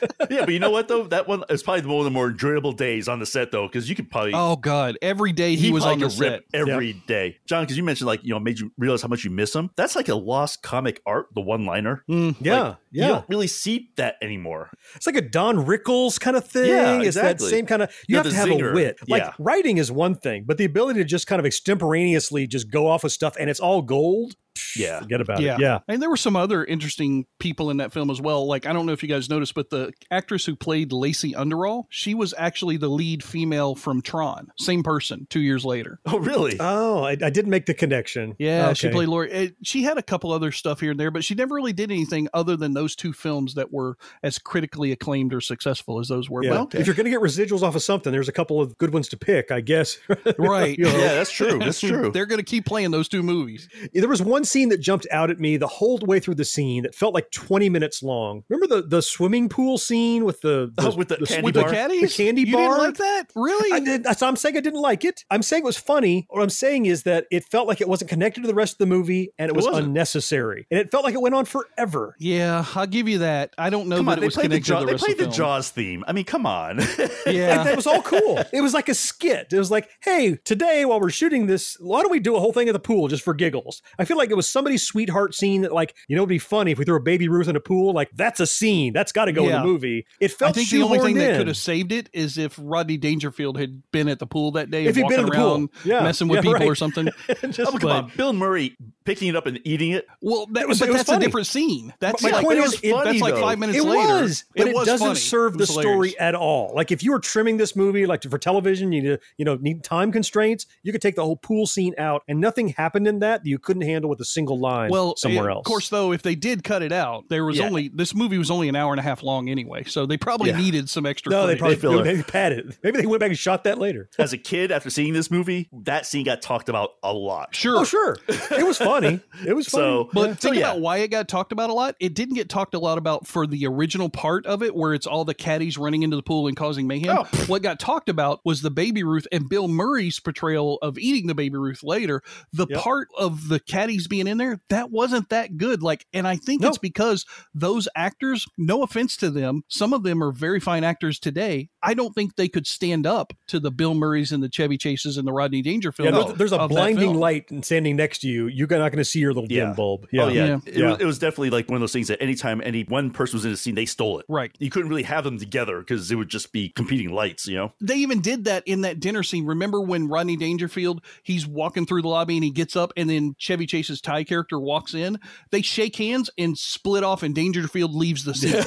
[0.00, 0.06] day.
[0.30, 1.04] yeah, but you know what though?
[1.04, 3.88] That one is probably one of the more enjoyable days on the set though, because
[3.88, 6.60] you could probably oh god, every day he, was on probably the could rip set.
[6.68, 7.38] every day.
[7.46, 9.70] John, because you mentioned like you know made you realize how much you miss him.
[9.76, 12.04] That's like a lost comic art, the one liner.
[12.08, 13.06] Mm, yeah, Like, yeah.
[13.06, 14.70] You don't really see that anymore.
[14.96, 16.70] It's like a Don Rickles kind of thing.
[16.70, 17.90] Yeah, It's that same kind of.
[18.08, 18.70] You Yeah, have to have zinger.
[18.70, 18.98] a wit.
[19.08, 19.32] Like Yeah.
[19.38, 23.04] writing is one thing, but the ability to just kind of extemporaneously just go off
[23.04, 24.34] of stuff and it's all gold.
[24.76, 25.00] Yeah.
[25.00, 25.54] Forget about Yeah.
[25.56, 25.60] it.
[25.60, 25.78] Yeah.
[25.88, 28.46] And there were some other interesting people in that film as well.
[28.46, 31.86] Like, I don't know if you guys noticed, but the actress who played Lacey Underall,
[31.90, 34.48] she was actually the lead female from Tron.
[34.58, 35.98] Same person two years later.
[36.06, 36.56] Oh, really?
[36.60, 38.34] Oh, I, I didn't make the connection.
[38.38, 39.30] Yeah, she played Lori.
[39.32, 41.90] eh, She had a couple other stuff here and there, but she never really did
[41.90, 46.28] anything other than those two films that were as critically acclaimed or successful as those
[46.28, 46.42] were.
[46.42, 46.64] Yeah.
[46.68, 48.92] But If you're going to get residuals off of something, there's a couple of good
[48.92, 49.96] ones to pick, I guess.
[50.38, 50.76] right.
[50.76, 51.60] You know, Yeah, that's true.
[51.60, 52.10] That's true.
[52.10, 53.68] They're going to keep playing those two movies.
[53.92, 56.82] There was one scene that jumped out at me the whole way through the scene
[56.82, 58.42] that felt like 20 minutes long.
[58.48, 61.68] Remember the, the swimming pool scene with the, the Oh, with the candy With bar?
[61.68, 62.16] the caddies?
[62.16, 62.62] The candy you bar?
[62.68, 63.24] didn't like that?
[63.36, 63.72] Really?
[63.72, 65.24] I did, that's I'm saying I didn't like it.
[65.30, 66.26] I'm saying it was funny.
[66.30, 68.78] What I'm saying is that it felt like it wasn't connected to the rest of
[68.78, 69.86] the movie and it was wasn't.
[69.86, 70.66] unnecessary.
[70.70, 72.16] And it felt like it went on forever.
[72.18, 73.54] Yeah, I'll give you that.
[73.58, 74.92] I don't know Come that on, it they was played the, connected to the they
[74.92, 75.36] rest played of the the film.
[75.36, 76.04] Jaws theme.
[76.06, 76.80] I mean, come on.
[77.26, 77.58] Yeah.
[77.60, 78.38] And that was all cool.
[78.52, 79.52] It was like a skit.
[79.52, 82.52] It was like, hey, today while we're shooting this, why don't we do a whole
[82.52, 83.80] thing at the pool just for giggles?
[83.98, 86.72] I feel like it was somebody's sweetheart scene that, like, you know, it'd be funny
[86.72, 87.92] if we threw a baby Ruth in a pool.
[87.94, 88.92] Like, that's a scene.
[88.92, 90.06] That's got to go in the movie.
[90.20, 92.58] It felt I think the only thing shoehorned that could have saved it is if
[92.62, 95.30] Rodney Dangerfield had been at the pool that day, If and he'd been walking in
[95.30, 95.50] the pool.
[95.54, 96.02] around Yeah.
[96.02, 96.68] messing with Yeah, people right.
[96.68, 97.08] or something.
[97.50, 98.12] Just- oh, come on.
[98.16, 100.06] Bill Murray picking it up and eating it.
[100.20, 101.94] Well, that, was- but it was that's a different scene.
[102.00, 104.08] That's My like, point that is, was it- that's like five minutes it later.
[104.22, 105.18] was, but it, was doesn't funny.
[105.18, 106.14] serve It the was story hilarious.
[106.20, 106.72] at all.
[106.74, 109.56] Like if you were trimming this movie, like for television, you need to, you know,
[109.56, 110.66] need time constraints.
[110.82, 113.58] You could take the whole pool scene out, and nothing happened in that that you
[113.58, 114.90] couldn't handle with a single line.
[114.90, 115.60] Well, somewhere else.
[115.60, 117.66] Of course, though, if they did cut it out, there was Yeah.
[117.66, 120.50] only this movie was only an hour and a half long anyway, so they probably
[120.50, 120.58] Yeah.
[120.58, 121.30] needed some extra.
[121.30, 122.02] no, they probably filler.
[122.04, 122.76] they padded.
[122.82, 124.08] Maybe they went back and shot that later.
[124.18, 127.54] As a kid, after seeing this movie, that scene got talked about a lot.
[127.54, 127.78] sure.
[127.78, 129.20] Oh, sure, it was funny.
[129.46, 129.84] It was funny.
[129.84, 130.34] So, But Yeah.
[130.34, 130.70] think oh, yeah.
[130.70, 131.96] about why it got talked about a lot.
[132.00, 135.06] It didn't get talked a lot about for the original part of it, where it's
[135.06, 137.18] all the caddies running into the pool and causing mayhem.
[137.18, 137.44] Oh.
[137.46, 141.34] What got talked about was the baby Ruth and Bill Murray's portrayal of eating the
[141.34, 142.22] baby Ruth later.
[142.52, 142.80] The Yep.
[142.80, 145.82] part of the caddies being in there that wasn't that good.
[145.82, 146.68] Like, and I think No.
[146.68, 147.24] it's because
[147.54, 148.46] those actors.
[148.58, 151.68] No offense to them, some of them are very fine actors today.
[151.84, 155.16] I don't think they could stand up to the Bill Murrays and the Chevy Chases
[155.18, 156.12] and the Rodney Dangerfield.
[156.14, 157.16] yeah, there's, there's a blinding film.
[157.16, 158.46] light standing next to you.
[158.46, 159.66] You're not going to see your little Yeah.
[159.66, 160.06] dim bulb.
[160.14, 160.58] Oh yeah, Yeah.
[160.66, 160.90] It, Yeah.
[160.92, 163.44] Was, it was definitely like one of those things that anytime any one person was
[163.44, 164.26] in a scene, they stole it.
[164.28, 164.50] Right.
[164.58, 167.46] You couldn't really have them together because it would just be competing lights.
[167.46, 167.72] You know.
[167.80, 169.44] they even did that in that dinner scene.
[169.44, 173.34] Remember when Rodney Dangerfield he's walking through the lobby and he gets up and then
[173.38, 175.18] Chevy Chase's Ty character walks in.
[175.50, 178.62] They shake hands and split off and Dangerfield leaves the scene.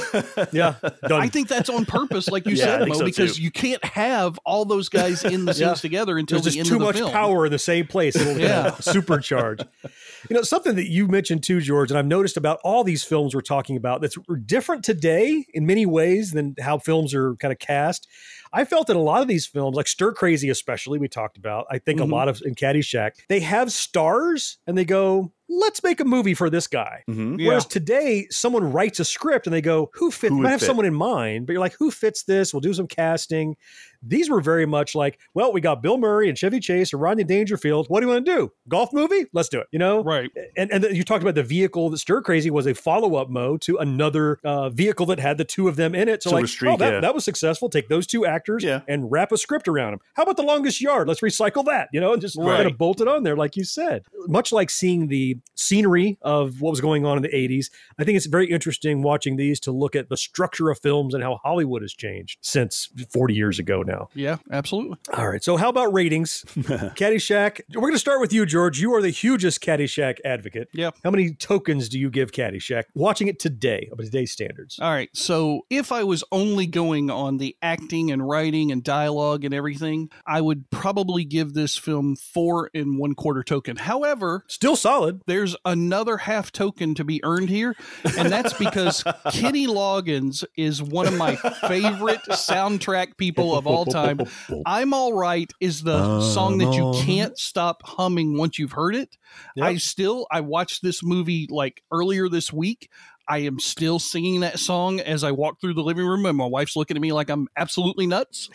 [0.52, 0.76] yeah,
[1.08, 1.22] done.
[1.22, 3.44] I think that's on purpose, like you Yeah, I said, think Mo, so, because too.
[3.44, 5.74] you can't have all those guys in the scenes Yeah.
[5.76, 7.12] together until There's the just end too of the much film.
[7.12, 8.16] power in the same place.
[8.16, 8.72] It'll Yeah.
[8.80, 9.66] supercharge.
[10.30, 13.34] You know, something that you mentioned too, George, and I've noticed about all these films
[13.36, 17.60] we're talking about that's different today in many ways than how films are kind of
[17.60, 18.08] cast.
[18.54, 21.66] I felt that a lot of these films, like Stir Crazy, especially, we talked about,
[21.70, 22.04] I think Mhm.
[22.04, 26.34] a lot of in Caddyshack, they have stars and they go, let's make a movie
[26.34, 27.04] for this guy.
[27.10, 27.40] Mm-hmm.
[27.40, 27.48] Yeah.
[27.48, 30.66] Whereas today, someone writes a script and they go, "Who fits?" Who Might have fit?
[30.66, 33.56] someone in mind, but you're like, "Who fits this?" We'll do some casting.
[34.08, 37.24] These were very much like, "Well, we got Bill Murray and Chevy Chase and Rodney
[37.24, 37.88] Dangerfield.
[37.90, 38.52] What do you want to do?
[38.68, 39.26] Golf movie?
[39.34, 40.30] Let's do it." You know, Right.
[40.56, 43.30] And and then you talked about the vehicle that Stir Crazy was a follow up
[43.30, 46.24] mode to another uh, vehicle that had the two of them in it.
[46.24, 47.00] So Silver like, Streak, oh, that, yeah.
[47.02, 47.70] that was successful.
[47.70, 48.82] Take those two actors Yeah.
[48.88, 50.00] and wrap a script around them.
[50.14, 51.08] How about the longest yard?
[51.08, 51.90] Let's recycle that.
[51.92, 52.58] You know, and just Right.
[52.58, 54.04] kind of bolt it on there, like you said.
[54.28, 58.16] Much like seeing the scenery of what was going on in the 80s, I think
[58.18, 61.82] it's very interesting watching these to look at the structure of films and how Hollywood
[61.82, 63.97] has changed since 40 years ago now.
[64.14, 64.98] Yeah, absolutely.
[65.16, 65.44] All right.
[65.44, 66.46] So, how about ratings?
[66.96, 67.62] Caddyshack.
[67.74, 68.80] We're going to start with you, George.
[68.80, 70.70] You are the hugest Caddyshack advocate.
[70.74, 70.96] Yep.
[71.04, 74.80] How many tokens do you give Caddyshack watching it today, of today's standards?
[74.80, 75.10] All right.
[75.14, 80.10] So if I was only going on the acting and writing and dialogue and everything,
[80.26, 83.78] I would probably give this film four and one quarter token.
[83.78, 85.22] However, Still solid.
[85.28, 87.76] there's another half token to be earned here,
[88.18, 91.36] and that's because Kenny Loggins is one of my
[91.68, 94.22] favorite soundtrack people of all time.
[94.66, 97.04] I'm All Right is the song that you uh-huh.
[97.04, 99.18] can't stop humming once you've heard it.
[99.62, 102.90] I still I watched this movie like earlier this week.
[103.28, 106.46] I am still singing that song as I walk through the living room, and my
[106.46, 108.50] wife's looking at me like I'm absolutely nuts.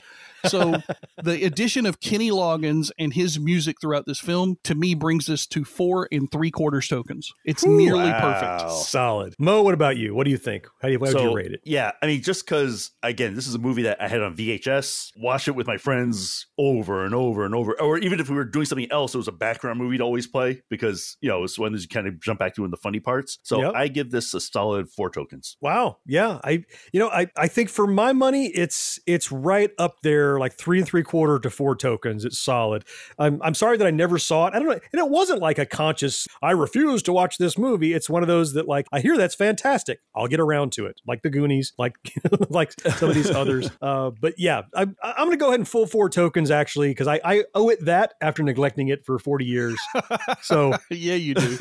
[0.47, 0.83] So
[1.23, 5.47] the addition of Kenny Loggins and his music throughout this film to me brings this
[5.49, 7.33] to four and three quarters tokens.
[7.45, 8.71] It's nearly perfect.
[8.71, 9.35] Solid.
[9.39, 10.15] Mo, what about you?
[10.15, 10.67] What do you think?
[10.81, 11.61] How do you, how would so, you rate it?
[11.65, 15.13] Yeah, I mean, just because again, this is a movie that I had on VHS,
[15.17, 18.45] watch it with my friends over and over and over, or even if we were
[18.45, 21.59] doing something else, it was a background movie to always play because you know it's
[21.59, 23.39] one that you kind of jump back to in the funny parts.
[23.43, 23.73] So Yep.
[23.75, 25.57] I give this a solid four tokens.
[25.61, 25.99] Wow.
[26.07, 26.41] Yeah.
[26.45, 30.55] I you know, I, I think for my money, it's it's right up there, like
[30.55, 32.25] three and three quarter to four tokens.
[32.25, 32.85] It's solid.
[33.19, 34.55] I'm I'm sorry that I never saw it.
[34.55, 34.81] I don't know.
[34.93, 37.95] And it wasn't like a conscious, I refuse to watch this movie.
[37.95, 40.01] It's one of those that like I hear that's fantastic.
[40.15, 41.01] I'll get around to it.
[41.07, 41.97] Like the Goonies, like
[42.49, 43.71] like some of these others.
[43.81, 47.21] Uh, but yeah, I, I'm gonna go ahead and full four tokens actually, because I,
[47.25, 49.79] I owe it that after neglecting it for 40 years.
[50.43, 51.57] So yeah, you do.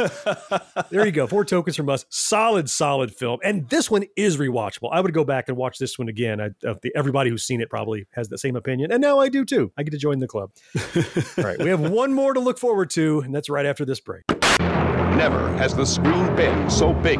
[0.89, 1.27] there you go.
[1.27, 2.05] Four tokens from us.
[2.09, 3.39] Solid, solid film.
[3.43, 4.89] And this one is rewatchable.
[4.91, 6.41] I would go back and watch this one again.
[6.41, 8.91] I, uh, the, everybody who's seen it probably has the same opinion.
[8.91, 9.71] And now I do too.
[9.77, 10.51] I get to join the club.
[11.37, 11.57] All right.
[11.59, 14.23] We have one more to look forward to, and that's right after this break.
[14.59, 17.19] Never has the screen been so big.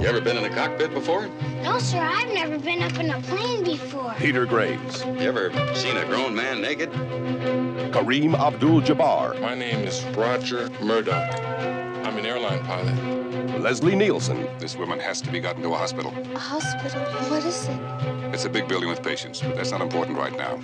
[0.00, 1.26] You ever been in a cockpit before?
[1.62, 4.14] No, sir, I've never been up in a plane before.
[4.16, 6.90] Peter Graves, You ever seen a grown man naked?
[7.92, 11.34] Kareem Abdul Jabbar, My name is Roger Murdoch.
[12.06, 13.27] I'm an airline pilot.
[13.58, 14.46] Leslie Nielsen.
[14.58, 16.12] This woman has to be gotten to a hospital.
[16.34, 17.00] A hospital?
[17.28, 17.80] What is it?
[18.34, 20.60] It's a big building with patients, but that's not important right now.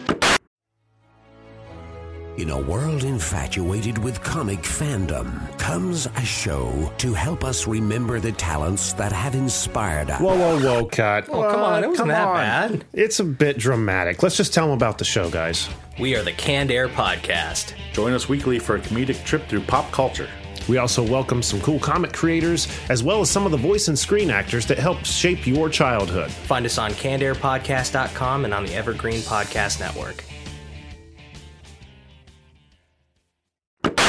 [2.37, 8.33] In a world infatuated with comic fandom comes a show to help us remember the
[8.33, 10.21] talents that have inspired us.
[10.21, 11.29] Whoa, whoa, whoa, cut.
[11.29, 12.35] Oh, come on, it wasn't that on.
[12.35, 12.85] bad.
[12.93, 14.21] It's a bit dramatic.
[14.21, 15.69] Let's just tell them about the show, guys.
[16.01, 17.73] We are the Canned Air Podcast.
[17.93, 20.29] Join us weekly for a comedic trip through pop culture.
[20.69, 23.99] We also welcome some cool comic creators, as well as some of the voice and
[23.99, 26.31] screen actors that helped shape your childhood.
[26.31, 30.25] Find us on cannedairpodcast.com and on the Evergreen Podcast Network.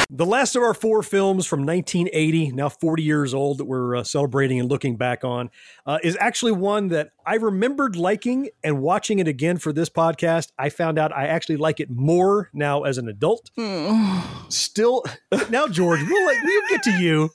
[0.08, 4.04] The last of our four films from 1980, now 40 years old, that we're uh,
[4.04, 5.50] celebrating and looking back on,
[5.84, 10.52] uh, is actually one that I remembered liking and watching it again for this podcast.
[10.60, 13.50] I found out I actually like it more now as an adult.
[13.56, 14.20] Hmm.
[14.48, 15.02] Still,
[15.50, 17.30] now, George, we'll, let, we'll get to you.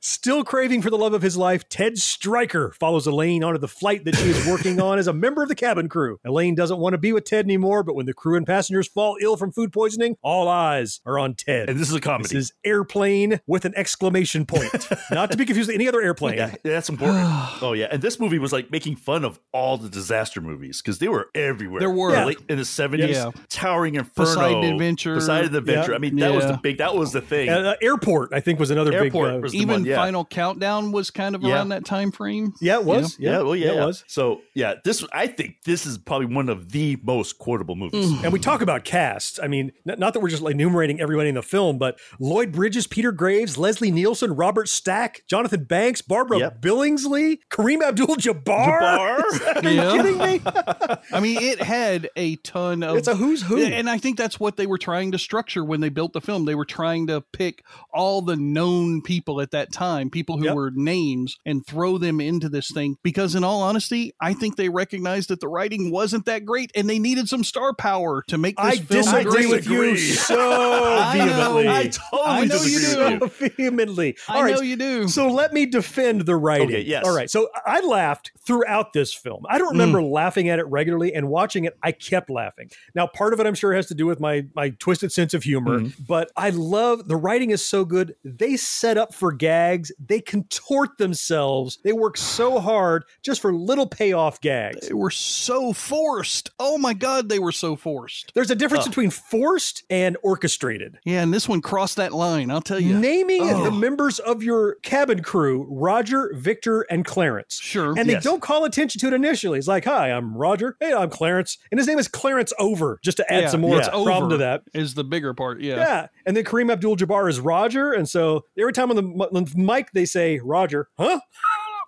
[0.00, 4.04] Still craving for the love of his life, Ted Stryker follows Elaine onto the flight
[4.04, 6.18] that she is working on as a member of the cabin crew.
[6.24, 9.16] Elaine doesn't want to be with Ted anymore, but when the crew and passengers fall
[9.20, 11.70] ill from food poisoning, all eyes are on Ted.
[11.70, 12.34] And this is a comedy.
[12.34, 14.72] This is airplane with an exclamation point,
[15.10, 16.38] not to be confused with any other airplane.
[16.38, 17.24] Yeah, that's important.
[17.62, 20.98] oh yeah, and this movie was like making fun of all the disaster movies because
[20.98, 21.80] they were everywhere.
[21.80, 22.12] There were.
[22.12, 22.26] Yeah.
[22.26, 23.30] Late in the seventies, Yeah.
[23.48, 25.14] Towering Inferno, Poseidon Adventure.
[25.14, 25.92] Poseidon Adventure.
[25.92, 25.96] Yeah.
[25.96, 26.76] I mean, that was the big.
[26.78, 27.48] That was the thing.
[27.48, 29.38] Uh, airport, I think, was another Airport big.
[29.38, 29.94] Uh, was Even one.
[29.94, 32.52] Final Countdown was kind of around that time frame.
[32.60, 33.16] yeah, it was.
[33.18, 34.04] yeah, Yeah, well, yeah, it was.
[34.08, 38.12] So yeah, this I think this is probably one of the most quotable movies.
[38.22, 39.40] And we talk about cast.
[39.42, 43.12] I mean, not that we're just enumerating everybody in the film, but Lloyd Bridges, Peter
[43.12, 46.60] Graves, Leslie Nielsen, Robert Stack, Jonathan Banks, Barbara Yep.
[46.60, 48.44] Billingsley, Kareem Abdul-Jabbar.
[48.80, 48.97] Jabbar.
[49.56, 49.92] Are you Yeah.
[49.96, 50.40] kidding me?
[51.12, 52.96] I mean, it had a ton of.
[52.96, 53.58] It's a who's who.
[53.62, 56.44] And I think that's what they were trying to structure when they built the film.
[56.44, 60.54] They were trying to pick all the known people at that time, people who Yep.
[60.54, 62.96] were names, and throw them into this thing.
[63.02, 66.88] Because, in all honesty, I think they recognized that the writing wasn't that great and
[66.88, 69.50] they needed some star power to make this I film disagree great.
[69.50, 70.36] with you so
[71.12, 71.68] vehemently.
[71.68, 73.18] I totally I know you do.
[73.20, 73.48] with you.
[73.48, 74.16] so vehemently.
[74.28, 75.08] I All right, know you do.
[75.08, 76.68] So let me defend the writing.
[76.68, 77.04] Okay, yes.
[77.04, 77.30] All right.
[77.30, 79.44] So I laughed throughout this film.
[79.48, 79.72] I don't Mm.
[79.80, 82.70] remember laughing at it regularly, and watching it, I kept laughing.
[82.94, 85.42] Now, part of it, I'm sure, has to do with my my twisted sense of
[85.42, 85.78] humor.
[85.80, 86.02] Mm-hmm.
[86.08, 88.14] But I love the writing is so good.
[88.24, 89.92] They set up for gags.
[89.98, 91.78] They contort themselves.
[91.84, 94.88] They work so hard just for little payoff gags.
[94.88, 96.50] They were so forced.
[96.58, 98.32] Oh my God, they were so forced.
[98.34, 98.88] There's a difference Oh.
[98.88, 100.98] between forced and orchestrated.
[101.04, 102.50] Yeah, and this one crossed that line.
[102.50, 102.98] I'll tell you.
[102.98, 103.64] Naming Oh.
[103.64, 107.58] the members of your cabin crew, Roger, Victor, and Clarence.
[107.60, 107.94] Sure.
[107.96, 108.24] And they Yes.
[108.24, 109.58] don't call attention to it initially.
[109.58, 110.76] He's like, hi, I'm Roger.
[110.78, 111.58] Hey, I'm Clarence.
[111.70, 114.30] And his name is Clarence Over, just to add Yeah, some more it's problem over
[114.30, 114.62] to that.
[114.72, 115.60] Is the bigger part.
[115.60, 115.76] Yeah.
[115.76, 116.06] Yeah.
[116.26, 117.92] And then Kareem Abdul Jabbar is Roger.
[117.92, 121.20] And so every time on the, on the mic they say Roger, huh?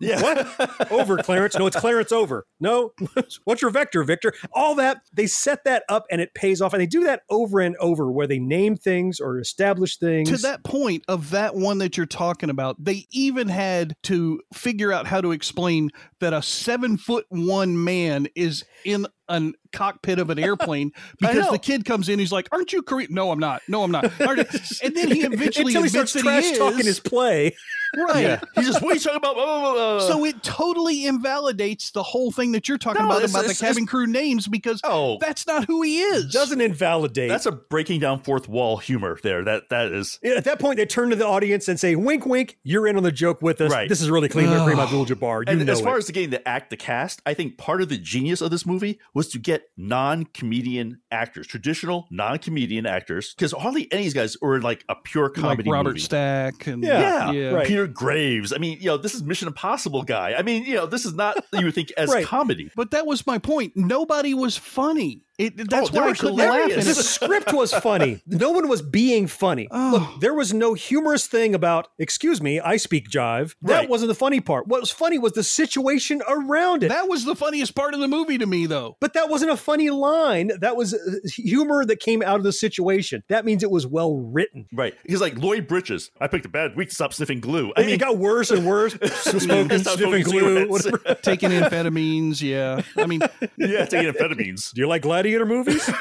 [0.00, 0.22] Yeah.
[0.22, 0.90] What?
[0.90, 1.56] over, Clarence.
[1.56, 2.46] No, it's Clarence over.
[2.58, 2.92] No.
[3.44, 4.32] What's your vector, Victor?
[4.52, 6.72] All that, they set that up and it pays off.
[6.72, 10.30] And they do that over and over where they name things or establish things.
[10.30, 14.92] To that point of that one that you're talking about, they even had to figure
[14.92, 15.90] out how to explain
[16.20, 21.58] that a seven foot one man is in a cockpit of an airplane because the
[21.58, 23.62] kid comes in, he's like, "Aren't you Kareem?" No, I'm not.
[23.68, 24.04] No, I'm not.
[24.20, 26.58] And then he eventually Until he admits starts that trash he is.
[26.58, 27.54] talking his play.
[27.96, 28.22] right.
[28.22, 28.40] Yeah.
[28.54, 29.34] He's just what are you talking about?
[29.34, 30.08] Blah, blah, blah, blah.
[30.08, 33.58] So it totally invalidates the whole thing that you're talking No, about it's- about it's-
[33.58, 35.18] the cabin crew names because Oh.
[35.20, 36.32] that's not who he is.
[36.32, 37.28] Doesn't invalidate.
[37.28, 39.42] that's a breaking down fourth wall humor there.
[39.44, 42.26] That that is Yeah, At that point, they turn to the audience and say, "Wink,
[42.26, 43.70] wink, you're in on the joke with us.
[43.72, 43.88] Right.
[43.88, 44.68] This is really clean, Ugh.
[44.68, 45.46] Kareem Abdul-Jabbar.
[45.46, 45.98] You and know as far it.
[45.98, 48.64] as the getting the act the cast, I think part of the genius of this
[48.64, 54.36] movie was to get non-comedian actors, traditional non-comedian actors, because hardly any of these guys
[54.42, 56.00] are like a pure like comedy Robert movie.
[56.00, 57.50] Stack and Yeah, yeah.
[57.50, 57.66] right.
[57.66, 58.52] Peter Graves.
[58.52, 60.34] I mean, you know, this is Mission Impossible guy.
[60.36, 62.26] I mean, you know, this is not you would think as Right.
[62.26, 62.70] comedy.
[62.74, 63.72] But that was my point.
[63.76, 65.22] Nobody was funny.
[65.40, 66.68] It, that's Oh, why I were couldn't laugh.
[66.74, 68.20] the script was funny.
[68.26, 69.68] No one was being funny.
[69.70, 69.90] Oh.
[70.12, 73.54] Look, there was no humorous thing about, excuse me, I speak jive.
[73.62, 73.88] That Right.
[73.88, 74.68] wasn't the funny part.
[74.68, 76.88] What was funny was the situation around it.
[76.88, 78.96] that was the funniest part of the movie to me, though.
[79.00, 80.50] but that wasn't a funny line.
[80.60, 80.98] That was uh,
[81.36, 83.22] humor that came out of the situation.
[83.28, 84.66] That means it was well written.
[84.72, 84.94] Right.
[85.06, 86.10] He's like Lloyd Bridges.
[86.20, 87.72] I picked a bad week to stop sniffing glue.
[87.76, 88.92] I mean, it got worse and worse.
[89.14, 90.68] Smoking, Stop sniffing smoking glue.
[90.68, 90.98] whatever.
[91.22, 92.82] Taking amphetamines, yeah.
[92.96, 93.20] I mean,
[93.56, 94.72] yeah, taking amphetamines.
[94.74, 95.86] Do you like gladiator movies?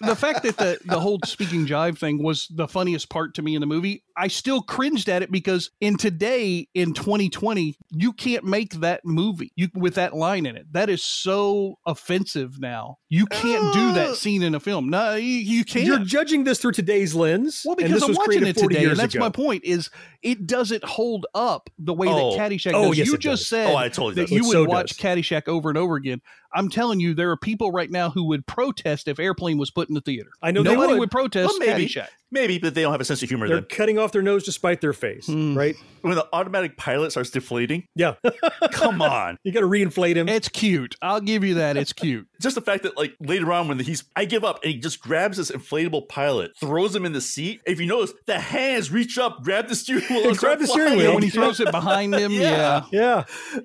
[0.00, 3.54] the fact that the the whole speaking jive thing was the funniest part to me
[3.54, 8.44] in the movie, I still cringed at it because in today in 2020, you can't
[8.44, 10.66] make that movie you with that line in it.
[10.72, 12.98] That is so offensive now.
[13.08, 14.14] You can't do that uh.
[14.14, 14.88] scene in a film.
[14.88, 15.84] No, you, you can't.
[15.84, 17.62] You're judging this through today's lens.
[17.64, 19.24] Well, and because this I'm was watching it today, and that's ago.
[19.24, 19.64] my point.
[19.64, 19.90] Is
[20.22, 22.36] it doesn't hold up the way Oh.
[22.36, 22.98] that Caddyshack Oh, does.
[22.98, 23.52] yes, you it just does.
[23.52, 24.30] Oh, said Oh, I totally that does.
[24.30, 24.98] you would so watch does.
[24.98, 26.20] Caddyshack over and over again.
[26.56, 29.88] I'm telling you, there are people right now who would protest if Airplane was put
[29.88, 30.30] in the theater.
[30.40, 31.00] I know nobody would.
[31.00, 31.10] would.
[31.10, 31.86] protest Well, maybe.
[31.88, 32.08] Caddyshack.
[32.30, 33.66] Maybe, but they don't have a sense of humor They're then.
[33.70, 35.56] cutting off their nose to spite their face, Hmm.
[35.56, 35.76] right?
[36.00, 38.14] When the automatic pilot starts deflating, Yeah.
[38.72, 39.38] come on.
[39.44, 40.28] you got to reinflate him.
[40.28, 40.96] It's cute.
[41.00, 41.76] I'll give you that.
[41.76, 42.26] It's cute.
[42.44, 45.00] Just the fact that, like, later on when he's, I give up, and he just
[45.00, 47.60] grabs this inflatable pilot, throws him in the seat.
[47.66, 50.98] If you notice, the hands reach up, grab the steering wheel, and Grab the steering
[50.98, 51.14] wheel.
[51.14, 52.84] when he throws it behind him, yeah.
[52.92, 53.24] yeah.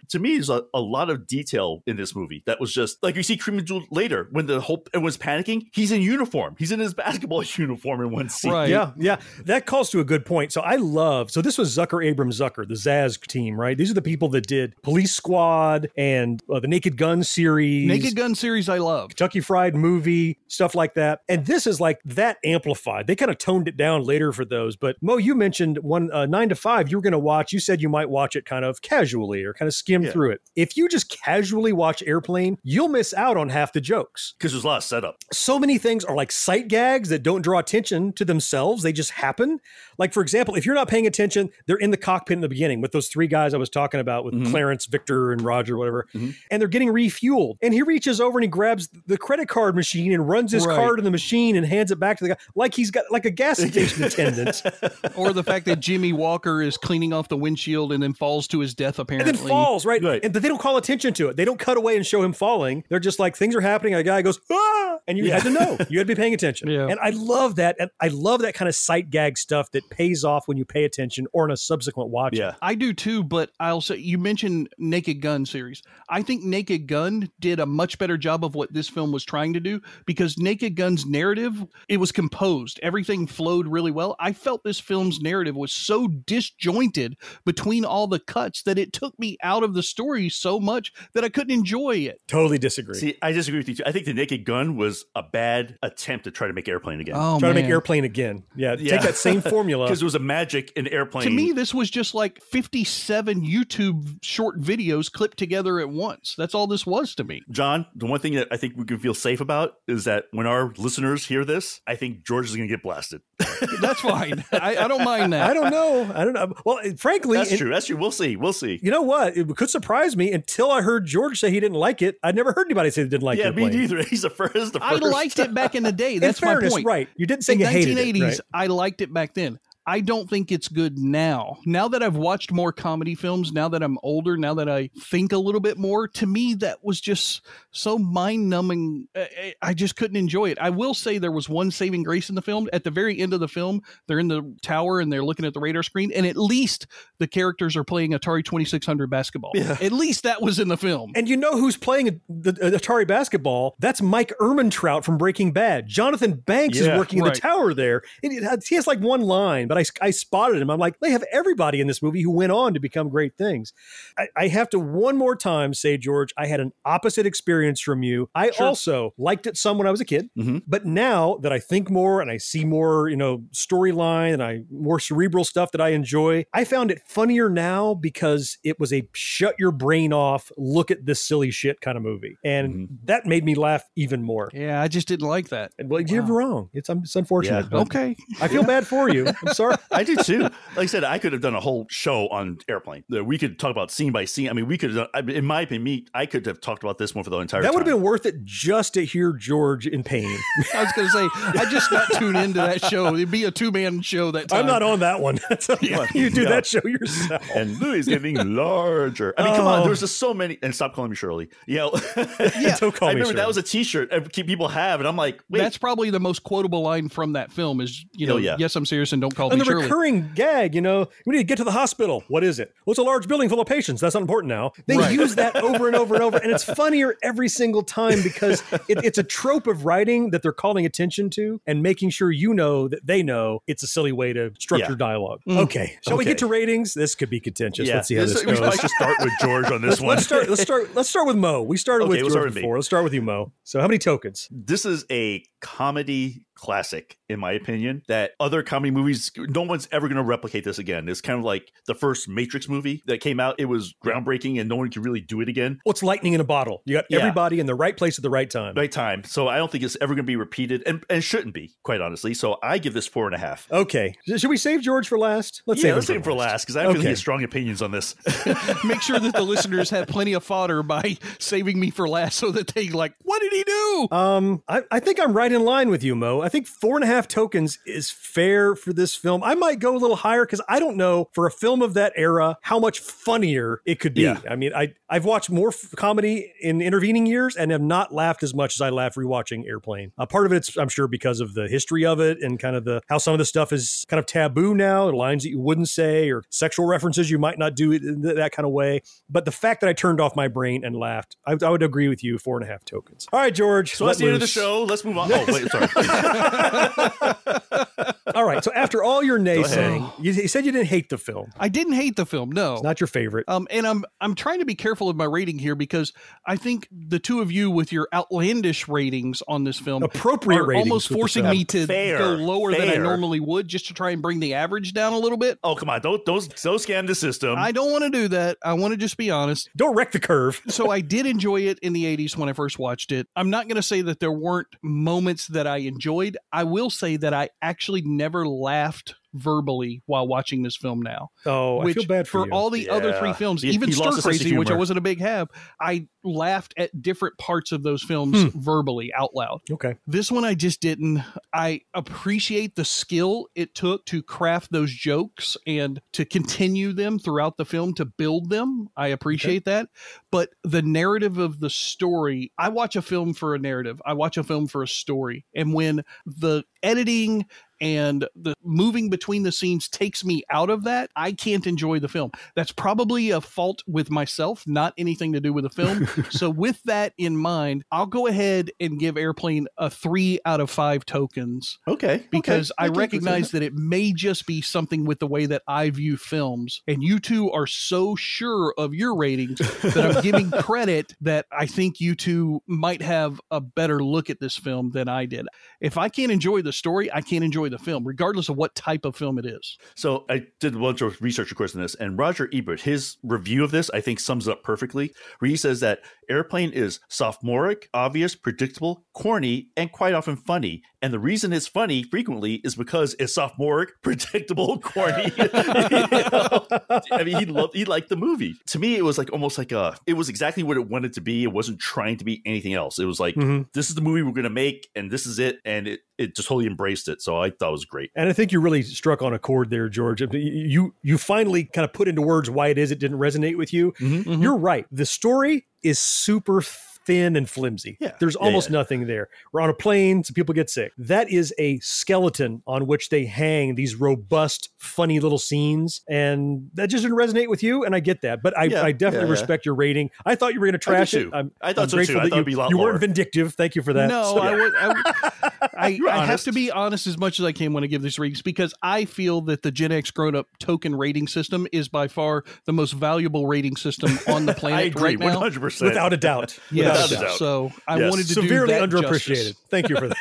[0.10, 3.16] to me, there's a, a lot of detail in this movie that was just like
[3.16, 5.64] you see Kareem Abdul later when the whole everyone's panicking.
[5.74, 6.56] He's in uniform.
[6.58, 8.52] He's in his basketball uniform in one scene.
[8.52, 8.70] Right.
[8.70, 9.20] Yeah, yeah.
[9.44, 10.54] That calls to a good point.
[10.54, 13.78] So I love, so this was Zucker Abrahams Zucker, the Zaz team, right?
[13.78, 17.88] These are the people that did Police Squad and uh, the Naked Gun series.
[17.88, 19.10] Naked Gun series I love.
[19.10, 21.22] Kentucky Fried Movie, stuff like that.
[21.28, 23.08] And this is like that amplified.
[23.08, 24.76] They kind of toned it down later for those.
[24.76, 26.90] But Mo, you mentioned one uh, nine to five.
[26.90, 27.52] You were going to watch.
[27.54, 30.12] You said you might watch it kind of casually or kind of skim Yeah.
[30.12, 30.42] through it.
[30.56, 34.34] If you just casually watch Airplane, you'll miss out on half the jokes.
[34.38, 35.18] Because there's a lot of setup.
[35.34, 38.84] So many things are like sight gags that don't draw attention to themselves.
[38.84, 39.60] They just happen.
[39.98, 42.82] Like for example, if you're not paying attention, they're in the cockpit in the beginning
[42.82, 44.50] with those three guys I was talking about with Mhm.
[44.52, 46.36] Clarence, Victor, and Roger, whatever Mhm.
[46.52, 47.56] and they're getting refueled.
[47.62, 50.76] And he reaches over and he grabs the credit card machine and runs his Right.
[50.76, 53.26] card in the machine and hands it back to the guy like he's got like
[53.26, 54.62] a gas station attendant.
[55.16, 58.60] or the fact that Jimmie Walker is cleaning off the windshield and then falls to
[58.60, 59.30] his death apparently.
[59.30, 60.04] And then falls, right?
[60.04, 60.24] Right.
[60.24, 61.38] And but they don't call attention to it.
[61.38, 62.84] They don't cut away and show him falling.
[62.90, 63.94] They're just like things are happening.
[63.96, 65.78] A guy goes, ah, and you had to know.
[65.90, 66.70] You had to be paying attention.
[66.70, 66.88] Yeah.
[66.88, 67.76] And I love that.
[67.80, 70.84] And I love that kind of sight gag stuff that pays off when you pay
[70.84, 72.38] attention or in a subsequent watch.
[72.38, 72.56] Yeah.
[72.62, 75.82] I do too, but I'll say you mentioned Naked Gun series.
[76.08, 79.54] I think Naked Gun did a much better job of what this film was trying
[79.54, 82.80] to do because Naked Gun's narrative, it was composed.
[82.84, 84.16] Everything flowed really well.
[84.20, 89.18] I felt this film's narrative was so disjointed between all the cuts that it took
[89.20, 92.22] me out of the story so much that I couldn't enjoy it.
[92.28, 92.96] Totally disagree.
[92.96, 93.76] See, I disagree with you.
[93.76, 93.84] Too.
[93.86, 97.16] I think the Naked Gun was a bad attempt to try to make airplane again.
[97.18, 98.44] Oh, Try to make airplane again.
[98.56, 98.76] Yeah.
[98.80, 98.92] Yeah.
[98.92, 99.86] Take that same formula.
[99.86, 101.26] because it was a magic in airplane.
[101.26, 106.36] To me, this was just like 57 YouTube short videos clipped together at once.
[106.38, 107.42] That's all this was to me.
[107.52, 110.46] John, the one thing that I think we can feel safe about is that when
[110.48, 113.22] our listeners hear this, I think George is going to get blasted.
[113.82, 114.44] That's fine.
[114.52, 115.50] I, I don't mind that.
[115.50, 116.12] I don't know.
[116.14, 116.54] I don't know.
[116.66, 117.70] Well, frankly, That's it- true.
[117.70, 117.98] That's true.
[117.98, 118.36] We'll see.
[118.36, 118.80] We'll see.
[118.82, 119.36] You know what?
[119.38, 122.16] It could surprise me until I heard George say he didn't like it.
[122.24, 123.46] I'd never heard anybody say they didn't like it.
[123.46, 124.02] yeah, me neither.
[124.10, 124.74] He's the first.
[124.74, 126.16] The I liked it back in the day.
[126.16, 126.86] In That's my point.
[126.86, 127.08] right?
[127.16, 128.24] You didn't say in you the hated 1980s, it.
[128.24, 128.40] Right?
[128.54, 129.60] I liked it back then.
[129.90, 131.58] I don't think it's good now.
[131.66, 135.32] Now that I've watched more comedy films, now that I'm older, now that I think
[135.32, 139.08] a little bit more, to me that was just so mind-numbing.
[139.16, 140.58] I- I just couldn't enjoy it.
[140.60, 142.70] I will say there was one saving grace in the film.
[142.72, 145.54] At the very end of the film, they're in the tower and they're looking at
[145.54, 146.86] the radar screen, and at least
[147.18, 149.52] the characters are playing Atari 2600 basketball.
[149.56, 149.78] Yeah.
[149.82, 151.12] At least that was in the film.
[151.16, 153.76] And you know who's playing the Atari basketball?
[153.80, 155.88] That's Mike Ehrmantraut from Breaking Bad.
[155.88, 157.34] Jonathan Banks is Yeah, working in right.
[157.34, 158.04] the tower there.
[158.24, 158.32] And
[158.68, 160.70] he has like one line, but I, I spotted him.
[160.70, 163.74] I'm like, they have everybody in this movie who went on to become great things.
[164.18, 168.04] I, I have to one more time say, George, I had an opposite experience from
[168.04, 168.30] you.
[168.36, 168.68] I Sure.
[168.68, 170.64] also liked it some when I was a kid, Mhm.
[170.68, 174.62] but now that I think more and I see more, you know, storyline and I
[174.72, 179.08] more cerebral stuff that I enjoy, I found it funnier now because it was a
[179.14, 182.38] shut your brain off, look at this silly shit kind of movie.
[182.44, 182.96] And Mm-hmm.
[183.06, 184.50] that made me laugh even more.
[184.54, 185.72] Yeah, I just didn't like that.
[185.80, 186.70] And well, you're wrong.
[186.74, 187.68] It's, it's unfortunate.
[187.72, 187.80] Yeah.
[187.80, 188.16] Okay.
[188.42, 189.28] I feel bad for you.
[189.28, 189.69] I'm sorry.
[189.92, 190.40] I do too.
[190.42, 193.04] Like I said, I could have done a whole show on airplane.
[193.10, 194.50] We could talk about scene by scene.
[194.50, 195.12] I mean, we could have.
[195.12, 197.62] Done, in my opinion, me, I could have talked about this one for the entire.
[197.62, 200.38] That would have been worth it just to hear George in pain.
[200.74, 203.14] I was going to say, I just got tuned into that show.
[203.14, 204.62] It'd be a two man show that time.
[204.62, 205.40] I'm not on that one.
[205.60, 206.50] So you do Yeah.
[206.50, 207.46] that show yourself.
[207.54, 209.34] And Louis getting larger.
[209.38, 209.84] I mean, come on.
[209.84, 210.08] There's oh.
[210.08, 210.58] just so many.
[210.62, 211.50] And stop calling me Shirley.
[211.66, 211.92] You know,
[212.40, 215.44] Yeah, don't call I me remember that was a T-shirt people have, and I'm like,
[215.50, 218.56] wait, That's probably the most quotable line from that film is, you know, Oh, yeah.
[218.60, 219.84] yes, I'm serious and don't call and the Shirley.
[219.84, 222.24] recurring gag, you know, we need to get to the hospital.
[222.28, 222.74] What is it?
[222.86, 224.02] Well, it's a large building full of patients.
[224.02, 224.72] That's not important now.
[224.88, 225.14] They Right.
[225.14, 229.04] use that over and over and over, and it's funnier every single time because it,
[229.04, 232.88] it's a trope of writing that they're calling attention to and making sure you know
[232.88, 234.96] that they know it's a silly way to structure Yeah.
[234.98, 235.42] dialogue.
[235.48, 235.58] Mm.
[235.60, 236.94] Okay, shall we get to ratings?
[236.94, 237.88] This could be contentious.
[237.88, 237.96] yeah.
[237.96, 238.56] Let's see how this, we goes.
[238.56, 240.10] should probably just start with George on this Let's, one.
[240.16, 240.50] let's start.
[240.50, 240.96] Let's start.
[240.96, 241.62] Let's start with Mo.
[241.64, 242.62] We started Okay, with we'll George start with me.
[242.62, 242.76] before.
[242.78, 243.52] Let's start with you, Mo.
[243.64, 244.48] So, how many tokens?
[244.52, 250.08] this is a comedy classic in my opinion that other comedy movies no one's ever
[250.08, 253.40] going to replicate this again it's kind of like the first matrix movie that came
[253.40, 256.42] out it was groundbreaking and no one could really do it again What's lightning in
[256.42, 256.82] a bottle?
[256.86, 257.20] You got Yeah.
[257.20, 258.76] everybody in the right place at the right time.
[258.76, 261.54] right time so i don't think it's ever going to be repeated and, and shouldn't
[261.54, 264.14] be quite honestly so i give this four and a half Okay.
[264.28, 265.62] Should we save George for last?
[265.66, 267.00] Let's yeah, save let's him save it for last because I have Okay.
[267.00, 268.16] really strong opinions on this.
[268.84, 272.52] Make sure that the listeners have plenty of fodder by saving me for last so
[272.52, 274.08] that they like, what did he do?
[274.12, 276.42] Um, I, I think I'm right in line with you, Mo.
[276.42, 279.44] I think four and a half tokens is fair for this film.
[279.44, 282.14] I might go a little higher because I don't know for a film of that
[282.16, 284.22] era how much funnier it could be.
[284.22, 284.40] Yeah.
[284.50, 288.44] I mean, I I've watched more f- comedy in intervening years and have not laughed
[288.44, 290.12] as much as I laugh rewatching Airplane.
[290.18, 292.84] Uh, part of it's I'm sure because of the history of it and kind of
[292.86, 295.90] the how some of the stuff is kind of taboo now, lines that you wouldn't
[295.90, 299.02] say or sexual references you might not do it in th- that kind of way.
[299.30, 302.08] But the fact that I turned off my brain and laughed, I, I would agree
[302.08, 302.38] with you.
[302.38, 303.28] Four and a half tokens.
[303.32, 303.96] All right, George.
[303.96, 304.84] So that's the end of the show.
[304.84, 305.30] Let's move on.
[305.40, 305.88] Oh, wait, sorry.
[308.36, 308.64] All right.
[308.64, 311.52] So after all your naysaying, you, you said you didn't hate the film.
[311.60, 312.52] I didn't hate the film.
[312.52, 313.46] No, It's not your favorite.
[313.48, 316.14] Um, and I'm I'm trying to be careful of my rating here because
[316.46, 320.66] I think the two of you with your outlandish ratings on this film Appropriate are
[320.66, 324.12] ratings almost forcing me to Fair, go lower than I normally would just to try
[324.12, 325.58] and bring the average down a little bit.
[325.64, 326.02] Oh, come on.
[326.02, 327.56] Don't, don't, don't scam the system.
[327.58, 328.58] I don't want to do that.
[328.64, 329.70] I want to just be honest.
[329.76, 330.62] Don't wreck the curve.
[330.68, 333.28] so I did enjoy it in the 80s when I first watched it.
[333.36, 336.29] I'm not going to say that there weren't moments that I enjoyed.
[336.52, 341.30] I will say that I actually never laughed verbally while watching this film now.
[341.46, 342.52] Oh, I which feel bad for, you.
[342.52, 344.72] all the other three films, He- even he Stir lost a sense of Crazy, which
[344.72, 345.50] I wasn't a big have,
[345.80, 348.60] I laughed at different parts of those films Hmm.
[348.60, 349.62] verbally out loud.
[349.72, 349.96] Okay.
[350.08, 351.24] This one I just didn't.
[351.54, 357.58] I appreciate the skill it took to craft those jokes and to continue them throughout
[357.58, 358.90] the film to build them.
[358.98, 359.90] I appreciate that.
[360.32, 364.02] But the narrative of the story, I watch a film for a narrative.
[364.06, 365.46] I watch a film for a story.
[365.56, 367.46] And when the editing
[367.82, 372.08] and the moving between the scenes takes me out of that, I can't enjoy the
[372.08, 372.32] film.
[372.56, 376.08] That's probably a fault with myself, not anything to do with the film.
[376.30, 380.70] so, with that in mind, I'll go ahead and give Airplane a three out of
[380.70, 382.24] five tokens Okay.
[382.32, 382.86] because okay.
[382.86, 386.82] I recognize that it may just be something with the way that I view films.
[386.88, 391.66] And you two are so sure of your ratings that I'm giving credit that I
[391.66, 395.48] think you two might have a better look at this film than I did.
[395.80, 399.06] If I can't enjoy the story, I can't enjoy the film, regardless of what type
[399.06, 399.78] of film it is.
[399.96, 403.18] So I did a bunch of research, of course, in this, and Roger Ebert, his
[403.24, 405.14] review of this, I think, sums it up perfectly.
[405.40, 406.00] Where he says that
[406.30, 410.84] Airplane is sophomoric, obvious, predictable, corny, and quite often funny.
[411.02, 415.32] And the reason it's funny frequently is because it's sophomoric, predictable, corny.
[415.38, 416.66] You know?
[417.12, 418.56] I mean, he loved, he liked the movie.
[418.68, 421.22] To me, it was like almost like a, it was exactly what it wanted to
[421.22, 421.44] be.
[421.44, 423.00] It wasn't trying to be anything else.
[423.00, 423.68] It was like, Mhm.
[423.74, 425.60] this is the movie we're going to make, and this is it.
[425.66, 427.22] And it, it just totally embraced it.
[427.22, 428.12] So I thought it was great.
[428.16, 430.22] And I think you really struck on a chord there, George.
[430.22, 433.72] You you finally kind of put into words why it is it didn't resonate with
[433.74, 433.94] you.
[433.94, 434.42] Mm-hmm.
[434.42, 434.86] You're right.
[434.92, 436.62] The story is super
[437.06, 437.98] thin and flimsy.
[438.00, 438.14] Yeah.
[438.20, 438.74] There's almost yeah.
[438.78, 439.30] nothing there.
[439.52, 440.92] We're on a plane, some people get sick.
[440.98, 446.02] That is a skeleton on which they hang these robust, funny little scenes.
[446.10, 447.84] And that just didn't resonate with you.
[447.84, 448.42] And I get that.
[448.42, 449.32] But I, Yeah, I definitely yeah, yeah.
[449.32, 450.10] respect your rating.
[450.26, 451.30] I thought you were going to trash too.
[451.34, 451.36] it.
[451.36, 452.20] I'm, I thought I'm so, grateful too.
[452.20, 453.54] I that thought you, it'd be a lot you weren't vindictive.
[453.56, 454.08] Thank you for that.
[454.08, 454.76] No, So- I would.
[454.76, 454.98] I, would-
[455.80, 458.20] I, I have to be honest as much as I can when I give these
[458.20, 462.08] ratings because I feel that the Gen X grown up token rating system is by
[462.08, 465.40] far the most valuable rating system on the planet I agree, right now.
[465.42, 465.82] 100%.
[465.82, 466.60] Without a doubt.
[466.72, 466.89] Yes.
[466.94, 467.38] Without a doubt.
[467.38, 468.10] So I Yes.
[468.12, 469.54] wanted to do Severely that underappreciated.
[469.56, 469.56] justice.
[469.70, 470.18] Thank you for that.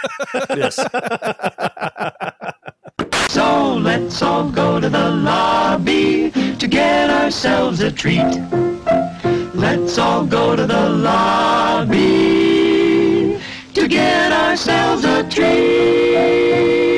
[0.57, 0.79] yes.
[3.31, 8.25] So let's all go to the lobby to get ourselves a treat.
[9.55, 11.99] Let's all go to the lobby
[13.75, 16.98] to get ourselves a treat.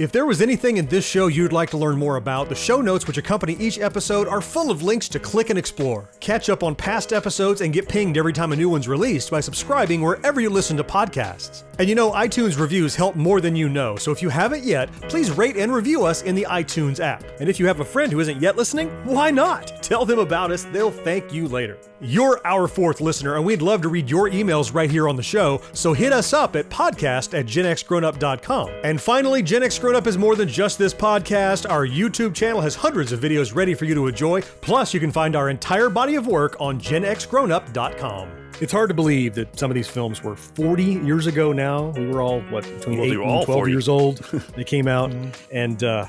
[0.00, 2.80] If there was anything in this show you'd like to learn more about, the show
[2.80, 6.08] notes which accompany each episode are full of links to click and explore.
[6.20, 9.40] Catch up on past episodes and get pinged every time a new one's released by
[9.40, 11.64] subscribing wherever you listen to podcasts.
[11.78, 14.90] And you know, iTunes reviews help more than you know, so if you haven't yet,
[15.02, 17.22] please rate and review us in the iTunes app.
[17.38, 19.66] And if you have a friend who isn't yet listening, why not?
[19.82, 21.76] Tell them about us, they'll thank you later.
[22.00, 25.22] You're our fourth listener, and we'd love to read your emails right here on the
[25.22, 28.70] show, so hit us up at podcast at genxgrownup.com.
[28.82, 31.68] And finally, Gen X Grown Up is more than just this podcast.
[31.68, 35.12] Our YouTube channel has hundreds of videos ready for you to enjoy, plus, you can
[35.12, 38.39] find our entire body of work on genxgrownup.com.
[38.60, 41.90] It's hard to believe that some of these films were 40 years ago now.
[41.96, 43.72] We were all, what, between Well, they 8 and 12 40.
[43.72, 44.16] years old.
[44.56, 45.14] they came out,
[45.50, 46.04] and uh,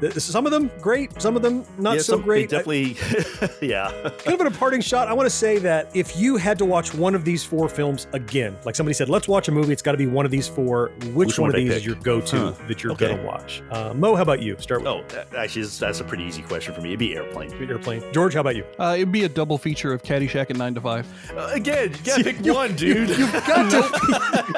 [0.00, 2.50] th- some of them great, some of them not yeah, so some- they great.
[2.50, 2.96] Definitely,
[3.60, 3.90] yeah.
[4.24, 6.64] kind of in a parting shot, I want to say that if you had to
[6.64, 9.82] watch one of these four films again, like somebody said, let's watch a movie, it's
[9.82, 10.92] got to be one of these four.
[11.00, 11.78] Which, Which one, one of these pick?
[11.78, 12.52] is your go-to Huh.
[12.68, 13.06] that you're Okay.
[13.08, 13.62] going to watch?
[13.72, 14.56] Uh, Mo, how about you?
[14.60, 16.90] Start with Oh, that- actually, that's- that's a pretty easy question for me.
[16.90, 17.52] It'd be Airplane.
[17.68, 18.04] Airplane.
[18.12, 18.64] George, how about you?
[18.78, 21.06] Uh, it'd be a double feature of Caddyshack and Nine to Five.
[21.36, 21.50] Uh,
[21.84, 23.08] again, you gotta pick one, dude.
[23.10, 23.76] You've got to.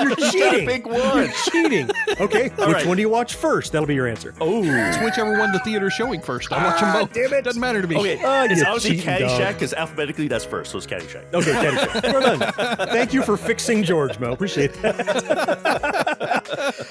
[0.01, 0.67] You're You gotta cheating.
[0.67, 1.17] pick one.
[1.19, 1.91] You're cheating.
[2.21, 2.87] Okay, All which right.
[2.87, 3.73] one do you watch first?
[3.73, 4.35] That'll be your answer.
[4.41, 6.53] Oh, It's whichever one the theater's showing first.
[6.53, 7.13] I watch them Ah, both.
[7.13, 7.45] damn it.
[7.45, 7.97] Doesn't matter to me.
[7.97, 9.55] Okay, Ah, it's you honestly cheating Caddyshack dog.
[9.55, 11.33] because alphabetically that's first, so it's Caddyshack.
[11.35, 12.03] Okay, Caddyshack.
[12.03, 12.89] Well done.
[12.89, 14.33] Thank you for fixing George, Mo.
[14.33, 16.11] Appreciate that.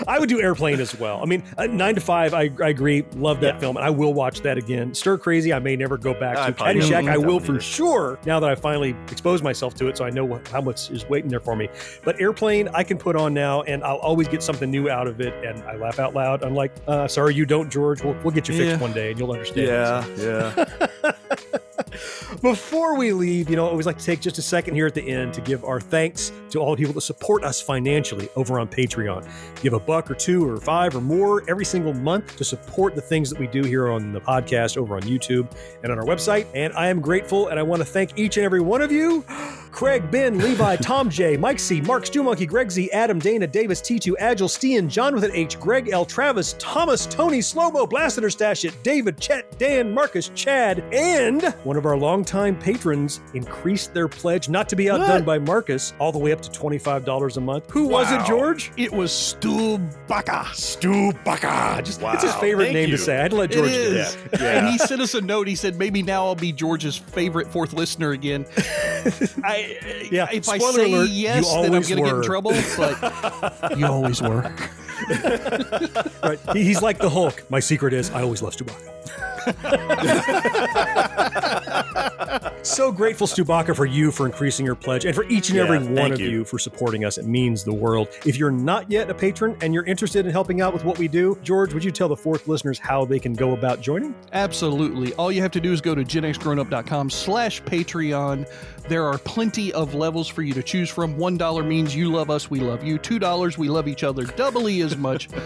[0.08, 1.22] I would do Airplane as well.
[1.22, 3.06] I mean, uh, Nine to Five, I, I agree.
[3.16, 3.60] Love that Yeah.
[3.60, 4.94] film, and I will watch that again.
[4.94, 6.54] Stir Crazy, I may never go back I to.
[6.54, 7.62] probably never Caddyshack, I will for either.
[7.62, 10.90] sure now that I finally exposed myself to it, so I know wh- how much
[10.92, 11.70] is waiting there for me.
[12.04, 15.22] But Airplane, I can put on now, and I'll always get something new out of
[15.22, 16.44] it, and I laugh out loud.
[16.44, 18.04] Unlike, uh, sorry, you don't, George.
[18.04, 18.78] We'll, we'll get you fixed Yeah.
[18.78, 19.68] one day, and you'll understand.
[19.68, 21.12] Yeah, yeah.
[22.42, 24.94] Before we leave, you know, I always like to take just a second here at
[24.94, 28.60] the end to give our thanks to all the people that support us financially over
[28.60, 29.28] on Patreon.
[29.62, 33.02] Give a buck or two or five or more every single month to support the
[33.02, 35.52] things that we do here on the podcast over on YouTube
[35.82, 36.46] and on our website.
[36.54, 39.26] And I am grateful and I want to thank each and every one of you.
[39.72, 43.82] Craig, Ben, Levi, Tom J, Mike C, Mark Stu Monkey, Greg Z, Adam, Dana, Davis,
[43.82, 48.30] T2, Agile, Stian, John with an H, Greg L, Travis, Thomas, Tony, Slowmo, Blasted or
[48.30, 54.10] Stash It, David, Chet, Dan, Marcus, Chad, and one of our longtime patrons increased their
[54.10, 57.72] pledge, not to be outdone by Marcus, all the way up to $25 a month.
[57.72, 58.74] Who was it, George?
[58.76, 59.78] It was Stu
[60.10, 60.46] Baka.
[60.54, 61.82] Stu Baka.
[61.82, 62.14] Just wow.
[62.14, 62.98] it's his favorite thank name you.
[62.98, 63.18] to say.
[63.18, 64.18] I had to let George do that.
[64.50, 65.48] And he sent us a note.
[65.48, 68.46] He said, maybe now I'll be George's favorite fourth listener again.
[69.44, 72.52] I, Yeah, If I say alert, yes, then I'm going to get in trouble.
[72.76, 74.54] But you always were.
[76.22, 76.40] Right.
[76.54, 77.46] He- He's like the Hulk.
[77.50, 79.29] My secret is I always love Stubaka.
[82.64, 85.80] so grateful, Stubaka, for you for increasing your pledge and for each and Yeah, every
[85.80, 86.30] one of you.
[86.30, 86.46] you.
[86.46, 87.18] for supporting us.
[87.18, 88.10] It means the world.
[88.26, 91.08] If you're not yet a patron and you're interested in helping out with what we
[91.08, 94.16] do, George, would you tell the fourth listeners how they can go about joining?
[94.34, 95.14] Absolutely.
[95.16, 98.50] All you have to do is go to genxgrownup.com slash Patreon.
[98.88, 101.16] There are plenty of levels for you to choose from.
[101.16, 102.98] $1 means you love us, we love you.
[102.98, 105.30] $2, we love each other doubly as much.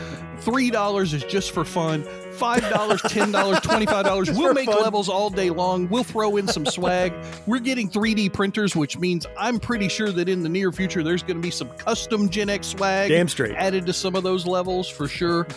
[0.44, 2.04] $3 is just for fun.
[2.04, 4.26] $5, $10, $25.
[4.26, 4.82] Just we'll make fun.
[4.82, 5.88] levels all day long.
[5.90, 7.14] We'll throw in some swag.
[7.46, 11.24] We're getting 3D printers, which means I'm pretty sure that in the near future there's
[11.24, 13.56] going to be some custom Gen X swag Damn straight.
[13.56, 15.48] added to some of those levels for sure.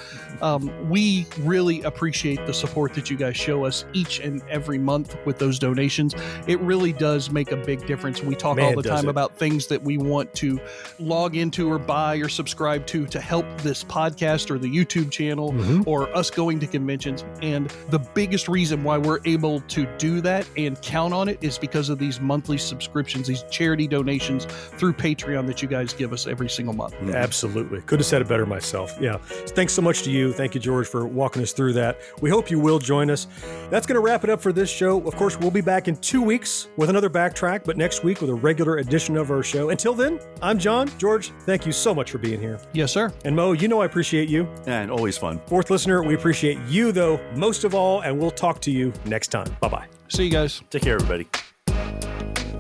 [0.43, 5.17] Um, we really appreciate the support that you guys show us each and every month
[5.25, 6.15] with those donations.
[6.47, 8.23] It really does make a big difference.
[8.23, 9.11] We talk Man, all the time it.
[9.11, 10.61] about things that we want to
[10.99, 15.53] log into or buy or subscribe to to help this podcast or the YouTube channel
[15.53, 15.87] Mhm.
[15.87, 17.25] or us going to conventions.
[17.43, 21.59] And the biggest reason why we're able to do that and count on it is
[21.59, 24.47] because of these monthly subscriptions, these charity donations
[24.79, 26.95] through Patreon that you guys give us every single month.
[27.13, 27.81] Absolutely.
[27.83, 28.95] Could have said it better myself.
[29.01, 29.17] Yeah.
[29.49, 30.33] Thanks so much to you.
[30.33, 31.99] Thank you, George, for walking us through that.
[32.21, 33.27] We hope you will join us.
[33.71, 35.01] That's going to wrap it up for this show.
[35.07, 38.31] Of course, we'll be back in two weeks with another backtrack, but next week with
[38.31, 39.71] a regular edition of our show.
[39.71, 40.91] Until then, I'm John.
[40.99, 42.61] George, thank you so much for being here.
[42.73, 43.13] Yes, sir.
[43.25, 44.49] And Mo, you know I appreciate you.
[44.67, 45.41] And always fun.
[45.47, 49.29] Fourth listener, we appreciate you, though, most of all, and we'll talk to you next
[49.29, 49.47] time.
[49.61, 49.87] Bye bye.
[50.09, 50.63] See you guys.
[50.71, 51.29] Take care, everybody.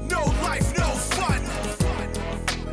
[0.09, 1.42] No life, no fun.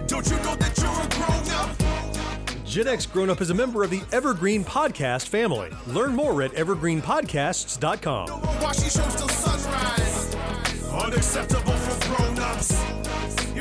[0.08, 2.66] Don't you know that you're a grown up?
[2.66, 5.70] Gen X Grown Up is a member of the Evergreen Podcast family.
[5.88, 8.28] Learn more at evergreenpodcasts.com.
[8.30, 8.74] While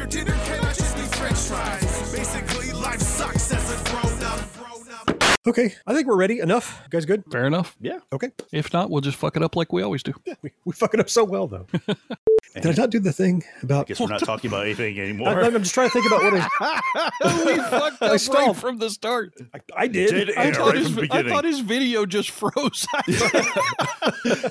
[0.03, 2.13] Your dinner cannot just be french fries.
[2.13, 4.53] Basically, life sucks as a grown up.
[5.47, 6.41] Okay, I think we're ready.
[6.41, 6.81] Enough?
[6.85, 7.23] You guys good?
[7.31, 7.77] Fair enough.
[7.81, 7.99] Yeah.
[8.13, 8.31] Okay.
[8.53, 10.13] If not, we'll just fuck it up like we always do.
[10.25, 11.67] Yeah, we, we fuck it up so well, though.
[12.55, 13.87] Did I not do the thing about?
[13.87, 15.29] I guess we're not talking about anything anymore.
[15.31, 15.55] I, anymore.
[15.57, 17.45] am just trying to think about what I.
[17.47, 19.35] we fucked I up right from the start.
[19.55, 20.11] I, I did.
[20.11, 22.87] Did I Yeah, thought, right his, I thought his video just froze.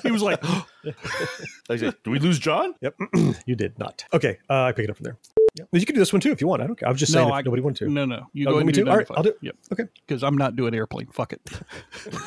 [0.02, 0.42] he was like,
[1.70, 2.96] I said, "Do we lose John?" Yep,
[3.46, 4.04] you did not.
[4.12, 5.16] Okay, uh, I pick it up from there.
[5.54, 5.68] Yep.
[5.72, 6.62] You can do this one too if you want.
[6.62, 6.88] I don't care.
[6.88, 7.90] I was just saying no, if I, nobody wanted to.
[7.90, 8.26] No, no.
[8.32, 8.90] You Oh, go ahead me and do to?
[8.90, 9.56] All right, I'll do- Yep.
[9.72, 9.84] Okay.
[10.06, 11.08] Because I'm not doing airplane.
[11.12, 11.40] Fuck it.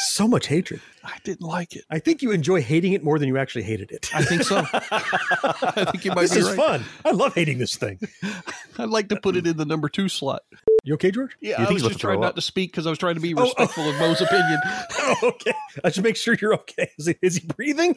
[0.00, 0.80] So much hatred.
[1.02, 1.84] I didn't like it.
[1.90, 4.08] I think you enjoy hating it more than you actually hated it.
[4.14, 4.58] I think so.
[4.72, 6.56] I think you might this be is right.
[6.56, 6.84] fun.
[7.04, 7.98] I love hating this thing.
[8.78, 10.42] I'd like to put it in the number two slot.
[10.84, 11.36] You okay, George?
[11.40, 12.34] Yeah, You I think was he's just trying not up?
[12.36, 13.42] to speak because I was trying to be Oh, oh.
[13.42, 14.60] respectful of Mo's opinion.
[15.00, 15.52] Oh, okay.
[15.82, 16.92] I should make sure you're okay.
[16.96, 17.96] Is he, is he breathing?